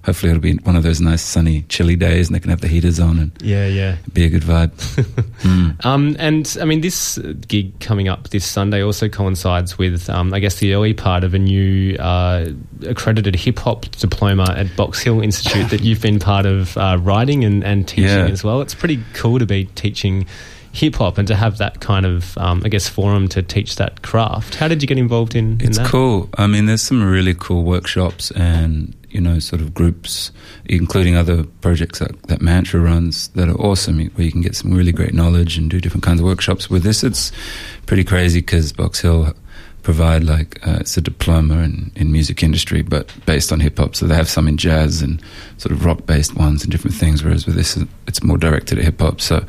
[0.04, 2.68] Hopefully, it'll be one of those nice, sunny, chilly days, and they can have the
[2.68, 3.96] heaters on and Yeah, yeah.
[4.12, 4.72] be a good vibe.
[5.44, 5.84] Mm.
[5.84, 7.18] Um, and I mean, this
[7.48, 11.34] gig coming up this Sunday also coincides with, um, I guess, the early part of
[11.34, 12.46] a new uh,
[12.86, 17.44] accredited hip hop diploma at Box Hill Institute that you've been part of uh, writing
[17.44, 18.24] and, and teaching Yeah.
[18.28, 18.62] as well.
[18.62, 20.26] It's pretty cool to be teaching
[20.74, 24.02] hip hop and to have that kind of, um, I guess, forum to teach that
[24.02, 24.56] craft.
[24.56, 25.86] How did you get involved in, in It's that?
[25.86, 26.28] cool.
[26.36, 30.32] I mean, there's some really cool workshops and you know, sort of groups,
[30.64, 34.74] including other projects that, that Mantra runs that are awesome, where you can get some
[34.74, 36.68] really great knowledge and do different kinds of workshops.
[36.68, 37.30] With this, it's
[37.86, 39.32] pretty crazy because Box Hill
[39.84, 43.94] provide like uh, it's a diploma in, in music industry, but based on hip hop.
[43.94, 45.22] So they have some in jazz and
[45.58, 47.22] sort of rock based ones and different things.
[47.22, 47.78] Whereas with this,
[48.08, 49.20] it's more directed at hip hop.
[49.20, 49.44] So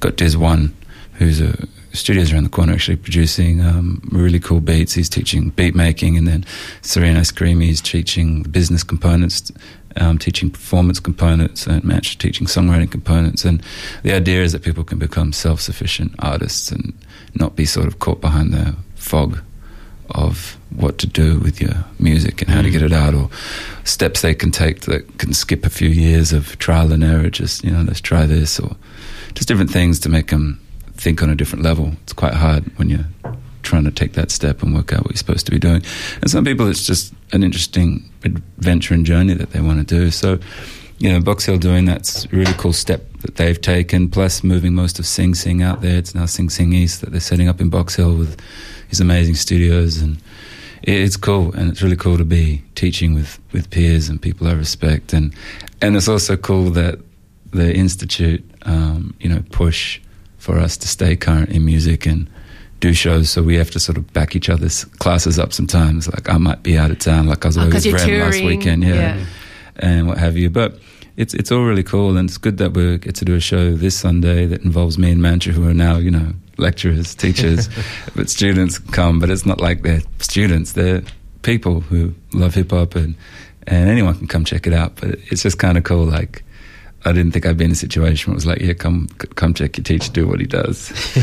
[0.00, 0.76] got Diz One,
[1.14, 1.56] who's a
[1.92, 4.92] studios around the corner actually producing um, really cool beats.
[4.92, 6.44] He's teaching beat making, and then
[6.82, 9.50] Serena Screamy is teaching business components,
[9.96, 13.44] um, teaching performance components, and Match teaching songwriting components.
[13.44, 13.62] And
[14.02, 16.92] the idea is that people can become self sufficient artists and
[17.34, 19.40] not be sort of caught behind the fog
[20.10, 23.30] of what to do with your music and how to get it out or
[23.84, 27.64] steps they can take that can skip a few years of trial and error just
[27.64, 28.76] you know let's try this or
[29.34, 30.60] just different things to make them
[30.96, 31.92] think on a different level.
[32.02, 33.06] It's quite hard when you're
[33.62, 35.82] trying to take that step and work out what you're supposed to be doing.
[36.22, 40.10] And some people it's just an interesting adventure and journey that they want to do.
[40.10, 40.38] So
[40.98, 44.74] you know Box Hill doing that's a really cool step that they've taken plus moving
[44.74, 45.98] most of Sing Sing out there.
[45.98, 48.40] It's now Sing Sing East that they're setting up in Box Hill with
[48.88, 50.18] his amazing studios and
[50.82, 54.52] it's cool and it's really cool to be teaching with, with peers and people I
[54.52, 55.34] respect and
[55.82, 56.98] and it's also cool that
[57.52, 60.00] the institute um, you know push
[60.38, 62.28] for us to stay current in music and
[62.80, 66.28] do shows so we have to sort of back each other's classes up sometimes like
[66.28, 68.42] I might be out of town like I was Oh, away 'cause with you're last
[68.42, 69.24] weekend yeah, yeah.
[69.76, 70.78] and what have you but
[71.16, 73.74] it's it's all really cool and it's good that we get to do a show
[73.74, 77.68] this Sunday that involves me and Mantra who are now you know lecturers teachers
[78.14, 80.72] but students come but it's not like they're students.
[80.72, 81.02] They're
[81.42, 83.14] people who love hip hop and
[83.66, 86.44] and anyone can come check it out but it's just kind of cool like
[87.06, 89.54] I didn't think I'd be in a situation where it was like, yeah, come come
[89.54, 90.88] check your teacher, do what he does.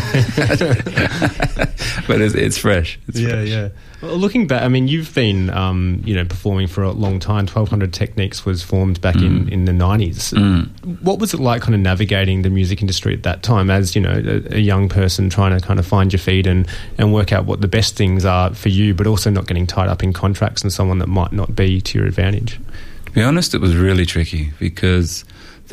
[2.07, 2.97] but it's, it's fresh.
[3.09, 3.49] It's yeah, fresh.
[3.49, 3.69] yeah.
[4.01, 7.47] Well, looking back, I mean, you've been, um, you know, performing for a long time.
[7.47, 10.31] Twelve Hundred Techniques was formed back in, in the nineties.
[10.31, 11.01] Mm.
[11.01, 14.01] What was it like, kind of navigating the music industry at that time, as you
[14.01, 16.65] know, a, a young person trying to kind of find your feet and
[16.97, 19.89] and work out what the best things are for you, but also not getting tied
[19.89, 22.59] up in contracts and someone that might not be to your advantage.
[23.05, 25.23] To be honest, it was really tricky because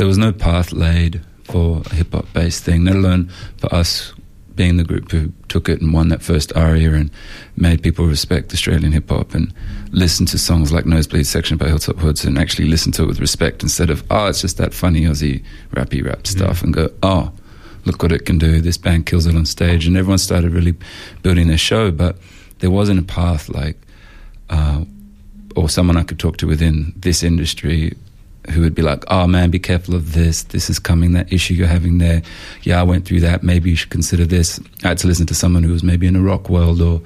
[0.00, 4.14] there was no path laid for a hip hop based thing, let alone for us
[4.54, 7.10] being the group who took it and won that first ARIA and
[7.56, 9.52] made people respect Australian hip hop and
[9.90, 13.20] listen to songs like Nosebleed Section by Hilltop Hoods and actually listen to it with
[13.20, 17.30] respect instead of, oh, it's just that funny Aussie rappy rap stuff and go, oh,
[17.84, 18.62] look what it can do.
[18.62, 19.86] This band kills it on stage.
[19.86, 20.76] And everyone started really
[21.20, 22.16] building their show, but
[22.60, 23.76] there wasn't a path like,
[24.48, 24.82] uh,
[25.56, 27.98] or someone I could talk to within this industry
[28.50, 30.44] who would be like, "Oh man, be careful of this.
[30.44, 31.12] This is coming.
[31.12, 32.22] That issue you're having there.
[32.62, 33.42] Yeah, I went through that.
[33.42, 36.16] Maybe you should consider this." I had to listen to someone who was maybe in
[36.16, 37.02] a rock world or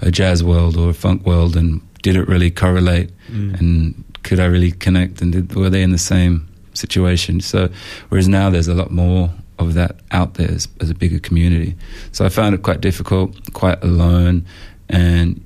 [0.00, 3.10] a jazz world or a funk world, and did it really correlate?
[3.30, 3.60] Mm.
[3.60, 5.20] And could I really connect?
[5.20, 7.40] And did, were they in the same situation?
[7.40, 7.68] So,
[8.08, 11.76] whereas now there's a lot more of that out there as, as a bigger community.
[12.12, 14.46] So I found it quite difficult, quite alone,
[14.88, 15.44] and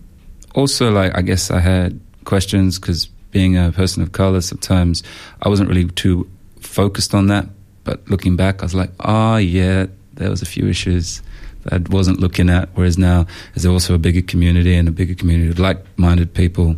[0.55, 5.03] also like I guess I had questions because being a person of color, sometimes
[5.43, 6.31] I wasn't really too
[6.61, 7.47] focused on that.
[7.83, 11.21] But looking back, I was like, oh, yeah, there was a few issues
[11.65, 12.69] that I wasn't looking at.
[12.75, 16.77] Whereas now, there's also a bigger community and a bigger community of like-minded people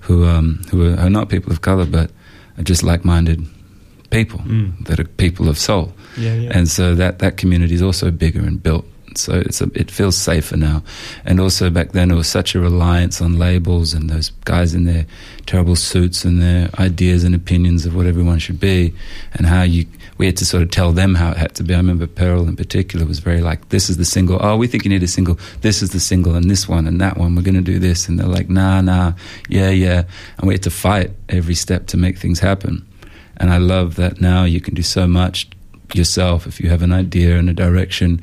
[0.00, 2.10] who um, who are, are not people of color, but
[2.58, 3.44] are just like-minded
[4.10, 4.40] people
[4.82, 5.92] that are people of soul.
[6.16, 6.50] Yeah, yeah.
[6.54, 8.84] And so that that community is also bigger and built.
[9.18, 10.82] So a, it feels safer now.
[11.24, 14.84] And also back then it was such a reliance on labels and those guys in
[14.84, 15.06] their
[15.46, 18.94] terrible suits and their ideas and opinions of what everyone should be
[19.34, 19.86] and how you
[20.16, 21.74] we had to sort of tell them how it had to be.
[21.74, 24.38] I remember Pearl in particular was very like, this is the single.
[24.40, 25.38] Oh, we think you need a single.
[25.62, 27.34] This is the single and this one and that one.
[27.34, 28.08] We're going to do this.
[28.08, 29.14] And they're like, nah, nah,
[29.48, 30.04] yeah, yeah.
[30.38, 32.86] And we had to fight every step to make things happen.
[33.38, 35.48] And I love that now you can do so much
[35.92, 38.20] yourself if you have an idea and a direction.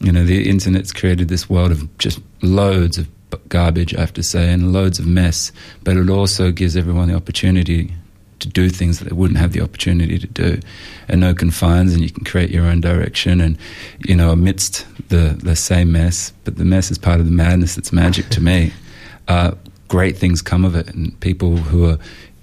[0.00, 3.08] You know, the internet's created this world of just loads of
[3.48, 5.52] garbage, I have to say, and loads of mess.
[5.84, 7.92] But it also gives everyone the opportunity
[8.40, 10.60] to do things that they wouldn't have the opportunity to do,
[11.08, 13.40] and no confines, and you can create your own direction.
[13.40, 13.58] And
[14.06, 17.74] you know, amidst the the same mess, but the mess is part of the madness.
[17.74, 18.72] that's magic to me.
[19.28, 19.50] Uh,
[19.88, 21.98] great things come of it, and people who are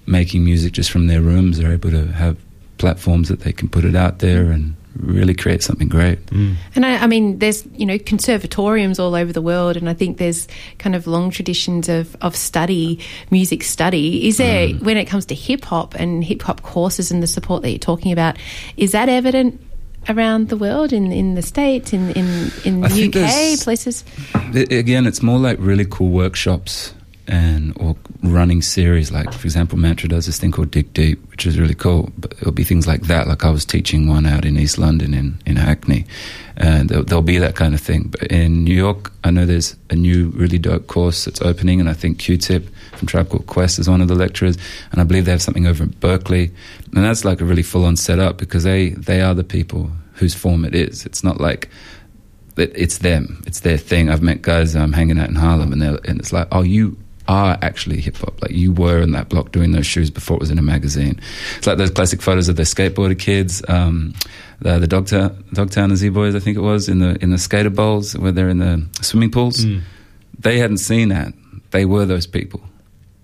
[0.06, 2.36] making music just from their rooms are able to have
[2.76, 6.24] platforms that they can put it out there and really create something great.
[6.26, 6.56] Mm.
[6.74, 10.18] And I, I mean, there's you know conservatoriums all over the world, and I think
[10.18, 14.28] there's kind of long traditions of, of study, music study.
[14.28, 14.82] Is there mm.
[14.82, 17.78] when it comes to hip hop and hip hop courses and the support that you're
[17.78, 18.36] talking about?
[18.76, 19.60] Is that evident
[20.08, 24.04] around the world in in the states, in in in the UK places?
[24.54, 26.94] Again, it's more like really cool workshops
[27.26, 29.10] and or running series.
[29.10, 32.10] Like for example, Mantra does this thing called Dig Deep, which is really cool.
[32.18, 33.26] But it'll be things like that.
[33.26, 36.04] Like I was teaching one out in East London in in Hackney,
[36.56, 38.08] and there'll, there'll be that kind of thing.
[38.08, 41.88] But in New York, I know there's a new really dope course that's opening, and
[41.88, 44.56] I think Q-Tip from Tribe Called Quest is one of the lecturers,
[44.92, 46.50] and I believe they have something over in Berkeley,
[46.94, 50.34] and that's like a really full on setup because they they are the people whose
[50.34, 51.04] form it is.
[51.06, 51.68] It's not like
[52.56, 53.42] it, it's them.
[53.46, 54.08] It's their thing.
[54.08, 56.96] I've met guys I'm um, hanging out in Harlem, and and it's like, oh, you
[57.28, 58.40] are actually hip hop.
[58.42, 61.18] Like you were in that block doing those shoes before it was in a magazine.
[61.56, 64.14] It's like those classic photos of the skateboarder kids, um,
[64.60, 67.38] the, the Dogtown, Dogtown and Z Boys, I think it was, in the in the
[67.38, 69.64] skater bowls where they're in the swimming pools.
[70.38, 71.32] They hadn't seen that.
[71.70, 72.60] They were those people.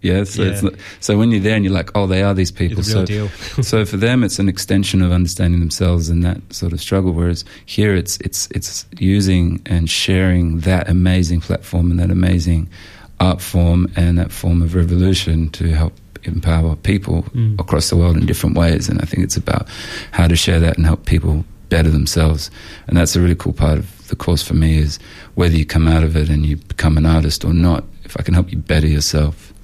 [0.02, 0.70] Yeah, so, It's Yeah.
[0.70, 2.82] not, so when you're there and you're like, oh, they are these people.
[2.82, 3.04] So,
[3.62, 7.12] so for them, it's an extension of understanding themselves and that sort of struggle.
[7.12, 12.68] Whereas here, it's it's it's using and sharing that amazing platform and that amazing
[13.20, 15.92] art form and that form of revolution to help
[16.24, 17.24] empower people
[17.58, 18.88] across the world in different ways.
[18.88, 19.68] And I think it's about
[20.12, 22.50] how to share that and help people better themselves.
[22.86, 24.98] And that's a really cool part of the course for me is
[25.34, 27.84] whether you come out of it and you become an artist or not.
[28.04, 29.54] If I can help you better yourself,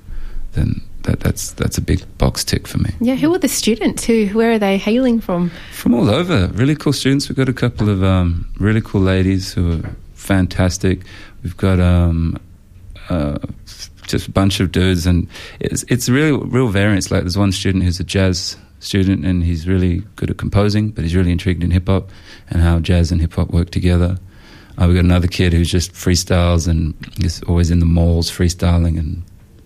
[0.53, 2.91] then that, that's that's a big box tick for me.
[3.01, 4.05] Yeah, who are the students?
[4.05, 5.51] Who where are they hailing from?
[5.73, 7.29] From all over, really cool students.
[7.29, 11.01] We've got a couple of um, really cool ladies who are fantastic.
[11.43, 12.39] We've got um,
[13.09, 13.39] uh,
[14.07, 15.29] just a bunch of dudes, and
[15.61, 17.11] it's it's real real variance.
[17.11, 21.05] Like there's one student who's a jazz student, and he's really good at composing, but
[21.05, 22.11] he's really intrigued in hip hop
[22.49, 24.19] and how jazz and hip hop work together.
[24.79, 26.95] Uh, we've got another kid who's just freestyles and
[27.25, 29.23] is always in the malls freestyling and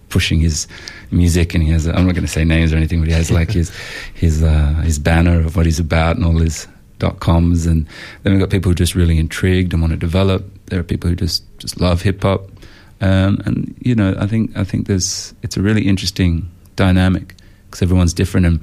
[0.08, 0.66] pushing his
[1.10, 1.86] music, and he has.
[1.86, 3.70] I'm not going to say names or anything, but he has like his
[4.14, 6.66] his uh, his banner of what he's about and all his
[6.98, 7.86] dot coms, and
[8.22, 10.44] then we've got people who are just really intrigued and want to develop.
[10.66, 12.48] There are people who just just love hip hop,
[13.00, 17.34] um, and you know, I think I think there's it's a really interesting dynamic
[17.66, 18.60] because everyone's different and.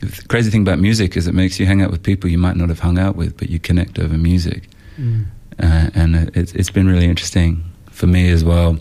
[0.00, 2.54] The crazy thing about music is it makes you hang out with people you might
[2.54, 4.68] not have hung out with, but you connect over music.
[4.96, 5.26] Mm.
[5.60, 8.78] Uh, and it, it's been really interesting for me as well,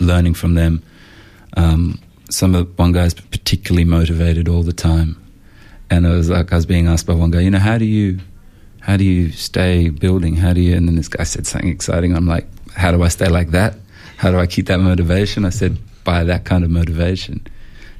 [0.00, 0.82] learning from them.
[1.56, 2.00] Um,
[2.30, 5.22] some of one guy's particularly motivated all the time,
[5.90, 7.84] and it was like I was being asked by one guy, you know, how do
[7.84, 8.18] you,
[8.80, 10.36] how do you stay building?
[10.36, 10.74] How do you?
[10.74, 12.16] And then this guy said something exciting.
[12.16, 13.74] I'm like, how do I stay like that?
[14.22, 15.44] How do I keep that motivation?
[15.44, 17.44] I said, by that kind of motivation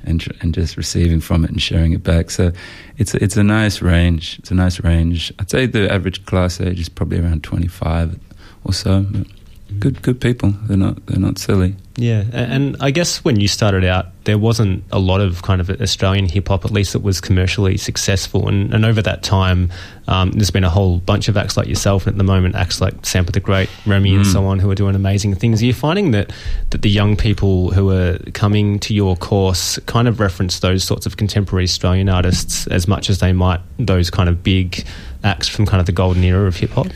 [0.04, 2.30] and and just receiving from it and sharing it back.
[2.30, 2.52] So
[2.96, 4.38] it's a, it's a nice range.
[4.38, 5.32] It's a nice range.
[5.40, 8.20] I'd say the average class age is probably around twenty five
[8.62, 9.04] or so.
[9.78, 10.54] Good good people.
[10.66, 11.76] They're not they're not silly.
[11.96, 15.68] Yeah, and I guess when you started out, there wasn't a lot of kind of
[15.68, 18.48] Australian hip hop, at least that was commercially successful.
[18.48, 19.70] And, and over that time,
[20.08, 22.80] um, there's been a whole bunch of acts like yourself, and at the moment, acts
[22.80, 24.16] like Sampa the Great, Remi, mm.
[24.16, 25.60] and so on, who are doing amazing things.
[25.62, 26.32] Are you finding that,
[26.70, 31.04] that the young people who are coming to your course kind of reference those sorts
[31.04, 34.86] of contemporary Australian artists as much as they might those kind of big
[35.24, 36.86] acts from kind of the golden era of hip hop?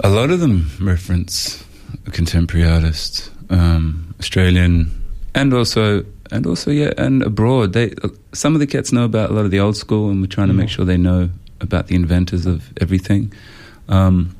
[0.00, 1.62] A lot of them reference
[2.10, 4.90] contemporary artists um, Australian,
[5.34, 7.72] and also and also yeah, and abroad.
[7.72, 7.94] They
[8.32, 10.48] some of the cats know about a lot of the old school, and we're trying
[10.48, 10.72] to make mm.
[10.72, 11.30] sure they know
[11.60, 13.32] about the inventors of everything.
[13.88, 14.34] Um,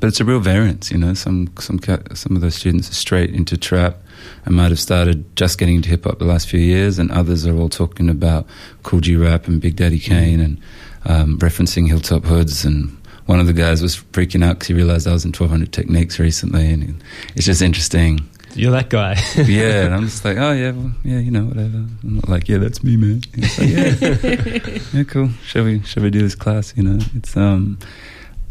[0.00, 1.14] but it's a real variance, you know.
[1.14, 3.98] Some some cat, some of those students are straight into trap
[4.44, 7.46] and might have started just getting into hip hop the last few years, and others
[7.46, 8.46] are all talking about
[8.82, 9.98] Kool G Rap and Big Daddy.
[9.98, 10.60] Kane and
[11.04, 12.96] um, referencing Hilltop Hoods and
[13.28, 16.18] one of the guys was freaking out because he realized I was in 1200 Techniques
[16.18, 17.02] recently, and
[17.34, 19.16] it's just interesting you're that guy.
[19.36, 21.76] yeah, and I'm just like, oh yeah, well, yeah, you know, whatever.
[21.76, 23.22] I'm not like, yeah, that's me, man.
[23.36, 25.30] Like, yeah, yeah, cool.
[25.44, 26.74] Shall we, shall we do this class?
[26.76, 27.78] You know, it's um,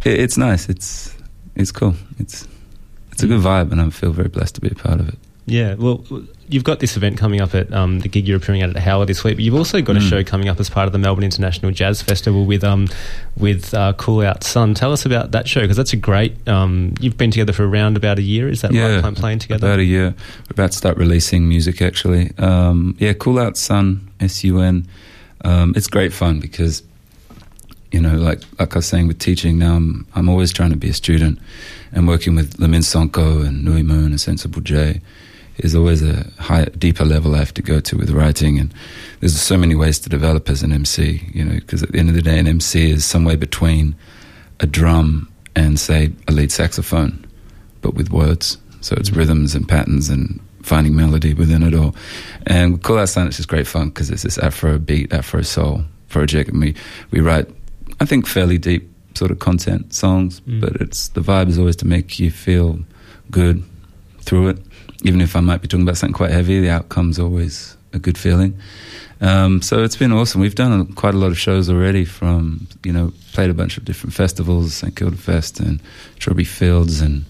[0.06, 0.70] it, it's nice.
[0.70, 1.16] It's
[1.56, 1.96] it's cool.
[2.20, 2.48] It's
[3.12, 5.20] it's a good vibe, and I feel very blessed to be a part of it.
[5.48, 6.04] Yeah, well,
[6.50, 9.06] you've got this event coming up at um, the gig you're appearing at at Howler
[9.06, 10.00] this week, but you've also got mm.
[10.00, 12.90] a show coming up as part of the Melbourne International Jazz Festival with um,
[13.38, 14.74] with uh, Cool Out Sun.
[14.74, 16.46] Tell us about that show because that's a great.
[16.50, 18.50] Um, you've been together for around about a year.
[18.50, 19.16] Is that yeah, right?
[19.16, 20.10] Playing together about a year.
[20.10, 22.32] We're about to start releasing music actually.
[22.38, 24.86] Um, yeah, Cool Out Sun, S U N.
[25.46, 26.84] Um, it's great fun because
[27.92, 30.78] you know, like like I was saying with teaching, now I'm I'm always trying to
[30.78, 31.40] be a student
[31.94, 35.00] and working with Lamine Sonko and Nui Moon and Sensible J
[35.60, 38.60] is always a higher, deeper level I have to go to with writing.
[38.60, 38.74] And
[39.20, 42.10] there's so many ways to develop as an MC, you know, because at the end
[42.10, 43.96] of the day, an MC is somewhere between
[44.60, 47.26] a drum and, say, a lead saxophone,
[47.82, 48.58] but with words.
[48.82, 49.20] So it's mm-hmm.
[49.20, 51.96] rhythms and patterns and finding melody within it all.
[52.46, 55.84] And Cool Out Sun is just great fun because it's this Afro beat, Afro soul
[56.10, 56.50] project.
[56.52, 56.76] And we,
[57.12, 57.50] we write,
[58.00, 60.62] I think, fairly deep sort of content songs, mm.
[60.62, 62.80] but it's the vibe is always to make you feel
[63.32, 63.64] good
[64.22, 64.60] through it
[65.04, 68.18] even if I might be talking about something quite heavy, the outcome's always a good
[68.18, 68.60] feeling.
[69.20, 70.42] Um, so it's been awesome.
[70.42, 72.06] We've done a, quite a lot of shows already.
[72.06, 75.82] From you know, played a bunch of different festivals, St Kilda Fest and
[76.16, 77.26] Strawberry Fields and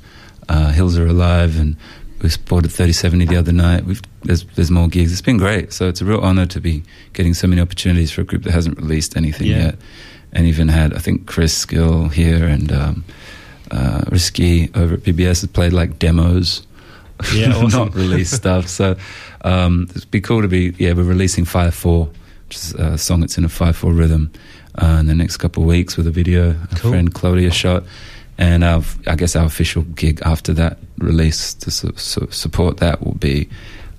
[0.49, 1.78] uh, Hills Are Alive, and
[2.22, 3.86] we supported 3070 the other night.
[3.86, 5.11] We've, there's there's more gigs.
[5.11, 5.72] It's been great.
[5.72, 8.51] So it's a real honour to be getting so many opportunities for a group that
[8.51, 9.57] hasn't released anything yeah.
[9.57, 9.76] yet,
[10.34, 13.05] and even had I think Chris Gill here and um,
[13.72, 16.66] uh, Risky over at PBS has played like demos
[17.34, 17.80] yeah, awesome.
[17.80, 18.68] not released stuff.
[18.68, 18.95] So
[19.41, 20.74] um, it'd be cool to be.
[20.78, 22.09] Yeah, we're releasing Five Four,
[22.47, 24.32] which is a song that's in a five four rhythm,
[24.76, 26.49] uh, in the next couple of weeks with a video.
[26.49, 26.91] Our cool.
[26.91, 27.84] friend Claudia shot,
[28.38, 33.03] and our, I guess our official gig after that release to su- su- support that
[33.03, 33.49] will be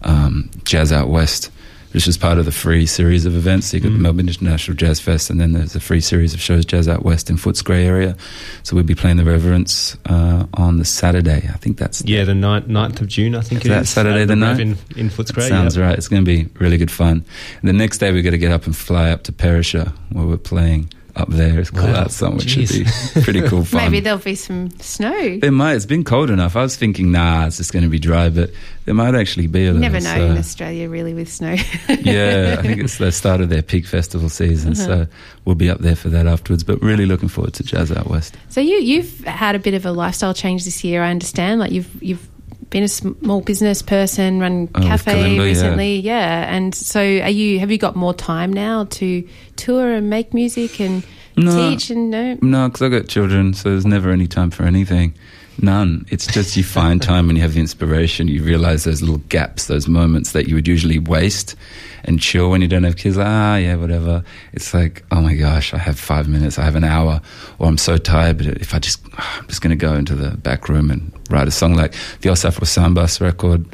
[0.02, 1.50] um, Jazz Out West
[1.92, 3.68] which is part of the free series of events.
[3.68, 3.94] So you got mm.
[3.94, 7.04] the Melbourne International Jazz Fest, and then there's a free series of shows, Jazz Out
[7.04, 8.16] West in Footscray area.
[8.62, 11.48] So we'll be playing the Reverence uh, on the Saturday.
[11.52, 13.34] I think that's yeah, the 9th, 9th of June.
[13.34, 15.48] I think is that Saturday the 9th in, in Footscray.
[15.48, 15.86] Sounds yep.
[15.86, 15.98] right.
[15.98, 17.24] It's going to be really good fun.
[17.60, 20.26] And the next day we're going to get up and fly up to Perisher where
[20.26, 21.58] we're playing up there.
[21.58, 22.02] It's cool wow.
[22.02, 22.68] outside, which Jeez.
[22.68, 23.82] should be pretty cool fun.
[23.82, 25.38] Maybe there'll be some snow.
[25.38, 25.74] There might.
[25.74, 26.56] It's been cold enough.
[26.56, 28.50] I was thinking, nah, it's just going to be dry, but
[28.84, 29.80] there might actually be a little.
[29.80, 30.26] Never know so.
[30.26, 31.52] in Australia, really, with snow.
[31.88, 34.84] yeah, I think it's the start of their peak festival season, uh-huh.
[34.84, 35.06] so
[35.44, 36.64] we'll be up there for that afterwards.
[36.64, 38.36] But really looking forward to Jazz Out West.
[38.48, 41.02] So you you've had a bit of a lifestyle change this year.
[41.02, 41.60] I understand.
[41.60, 42.28] Like you've you've
[42.70, 46.42] been a small business person, run oh, cafe Kalimba, recently, yeah.
[46.44, 46.54] yeah.
[46.54, 47.58] And so, are you?
[47.60, 51.04] Have you got more time now to tour and make music and
[51.36, 52.38] No, teach and no?
[52.42, 55.14] no, because I got children, so there's never any time for anything.
[55.60, 56.06] None.
[56.08, 58.28] It's just you find time when you have the inspiration.
[58.28, 61.56] You realize those little gaps, those moments that you would usually waste
[62.04, 63.16] and chill when you don't have kids.
[63.16, 64.22] Like, ah, yeah, whatever.
[64.52, 67.20] It's like, oh my gosh, I have five minutes, I have an hour,
[67.58, 68.38] or I'm so tired.
[68.38, 71.48] But if I just, I'm just going to go into the back room and write
[71.48, 73.64] a song like the Osafro Sambas record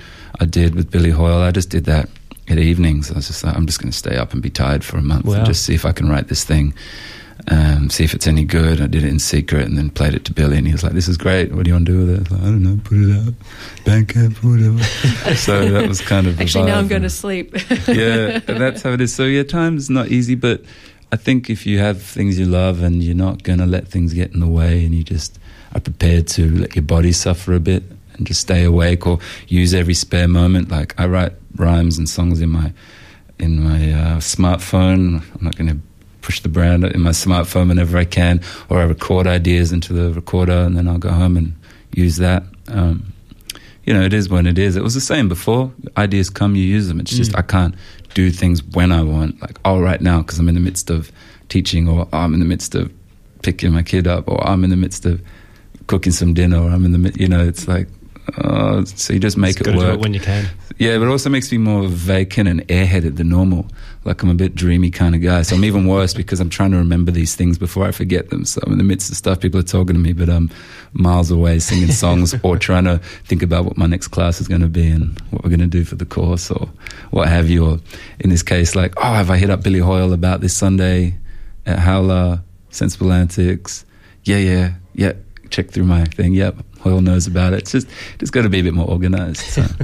[0.40, 1.40] I did with Billy Hoyle.
[1.42, 2.08] I just did that
[2.48, 3.10] at evenings.
[3.10, 5.02] I was just like, I'm just going to stay up and be tired for a
[5.02, 5.34] month Wow.
[5.34, 6.74] and just see if I can write this thing
[7.48, 8.80] um, see if it's any good.
[8.80, 10.92] I did it in secret and then played it to Billy, and he was like,
[10.92, 11.52] "This is great.
[11.52, 12.80] What do you want to do with it?" I was like, "I don't know.
[12.82, 13.34] Put it out,
[13.84, 16.78] Bandcamp, whatever." so that was kind of Actually, now.
[16.78, 17.54] I'm going to sleep.
[17.88, 19.14] yeah, that's how it is.
[19.14, 20.62] So yeah, time's not easy, but
[21.12, 24.14] I think if you have things you love and you're not going to let things
[24.14, 25.38] get in the way, and you just
[25.74, 27.82] are prepared to let your body suffer a bit
[28.14, 29.18] and just stay awake or
[29.48, 30.70] use every spare moment.
[30.70, 32.72] Like I write rhymes and songs in my
[33.38, 35.22] in my uh, smartphone.
[35.34, 35.78] I'm not going to
[36.22, 40.12] push the brand in my smartphone whenever I can, or I record ideas into the
[40.12, 41.54] recorder, and then I'll go home and
[41.92, 42.44] use that.
[42.68, 43.12] Um,
[43.84, 44.76] you know, it is when it is.
[44.76, 45.70] It was the same before.
[45.98, 47.00] Ideas come, you use them.
[47.00, 47.74] It's just I can't
[48.14, 49.42] do things when I want.
[49.42, 51.12] Like, oh, right now, because I'm in the midst of
[51.50, 52.90] teaching, or I'm in the midst of
[53.42, 55.20] picking my kid up, or I'm in the midst of
[55.86, 57.88] cooking some dinner, or I'm in the, you know, it's like,
[58.42, 59.94] oh, so you just make Just it work.
[59.94, 60.46] it when you can.
[60.78, 63.66] Yeah, but it also makes me more vacant and airheaded than normal.
[64.04, 65.42] Like I'm a bit dreamy kind of guy.
[65.42, 68.44] So I'm even worse because I'm trying to remember these things before I forget them.
[68.44, 70.50] So I'm in the midst of stuff, people are talking to me, but I'm
[70.92, 74.62] miles away singing songs or trying to think about what my next class is going
[74.62, 76.68] to be and what we're going to do for the course or
[77.12, 77.64] what have you.
[77.64, 77.78] Or
[78.18, 81.14] in this case, like, oh, have I hit up Billy Hoyle about this Sunday
[81.66, 83.84] at Howler, Sensible Antics?
[84.24, 85.12] Yeah, yeah, yeah.
[85.54, 86.34] Check through my thing.
[86.34, 86.56] Yep.
[86.84, 87.60] Hoyle knows about it.
[87.60, 89.38] It's just, got to be a bit more organized.
[89.38, 89.64] So.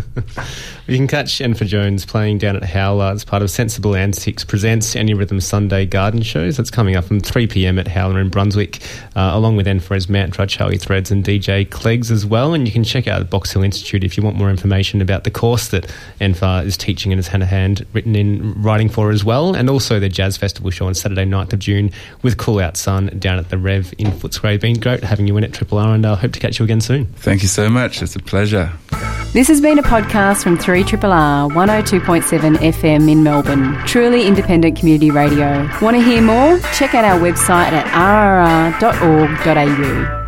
[0.91, 4.97] You can catch N'fa Jones playing down at Howler as part of Sensible Antics presents
[4.97, 6.57] Any Rhythm Sunday Garden Shows.
[6.57, 8.83] That's coming up from 3 pm at Howler in Brunswick,
[9.15, 12.55] uh, along with N'fa's Mantra, Charlie Threads, and DJ Cleggs as well.
[12.55, 15.23] And you can check out the Box Hill Institute if you want more information about
[15.23, 15.85] the course that
[16.21, 19.55] N'fa is teaching and has had a hand written in writing for as well.
[19.55, 21.93] And also the Jazz Festival show on Saturday, 9th of June
[22.23, 24.61] with Cool Out Sun down at the Rev in Footscray.
[24.61, 26.81] Been great having you in at Triple R, and I hope to catch you again
[26.81, 26.90] soon.
[26.99, 28.03] Thank you so much.
[28.03, 28.73] It's a pleasure.
[29.33, 33.77] This has been a podcast from 3 R 102.7 FM in Melbourne.
[33.87, 35.69] Truly independent community radio.
[35.81, 36.59] Want to hear more?
[36.75, 37.87] Check out our website at
[38.83, 40.20] rrr.org.au.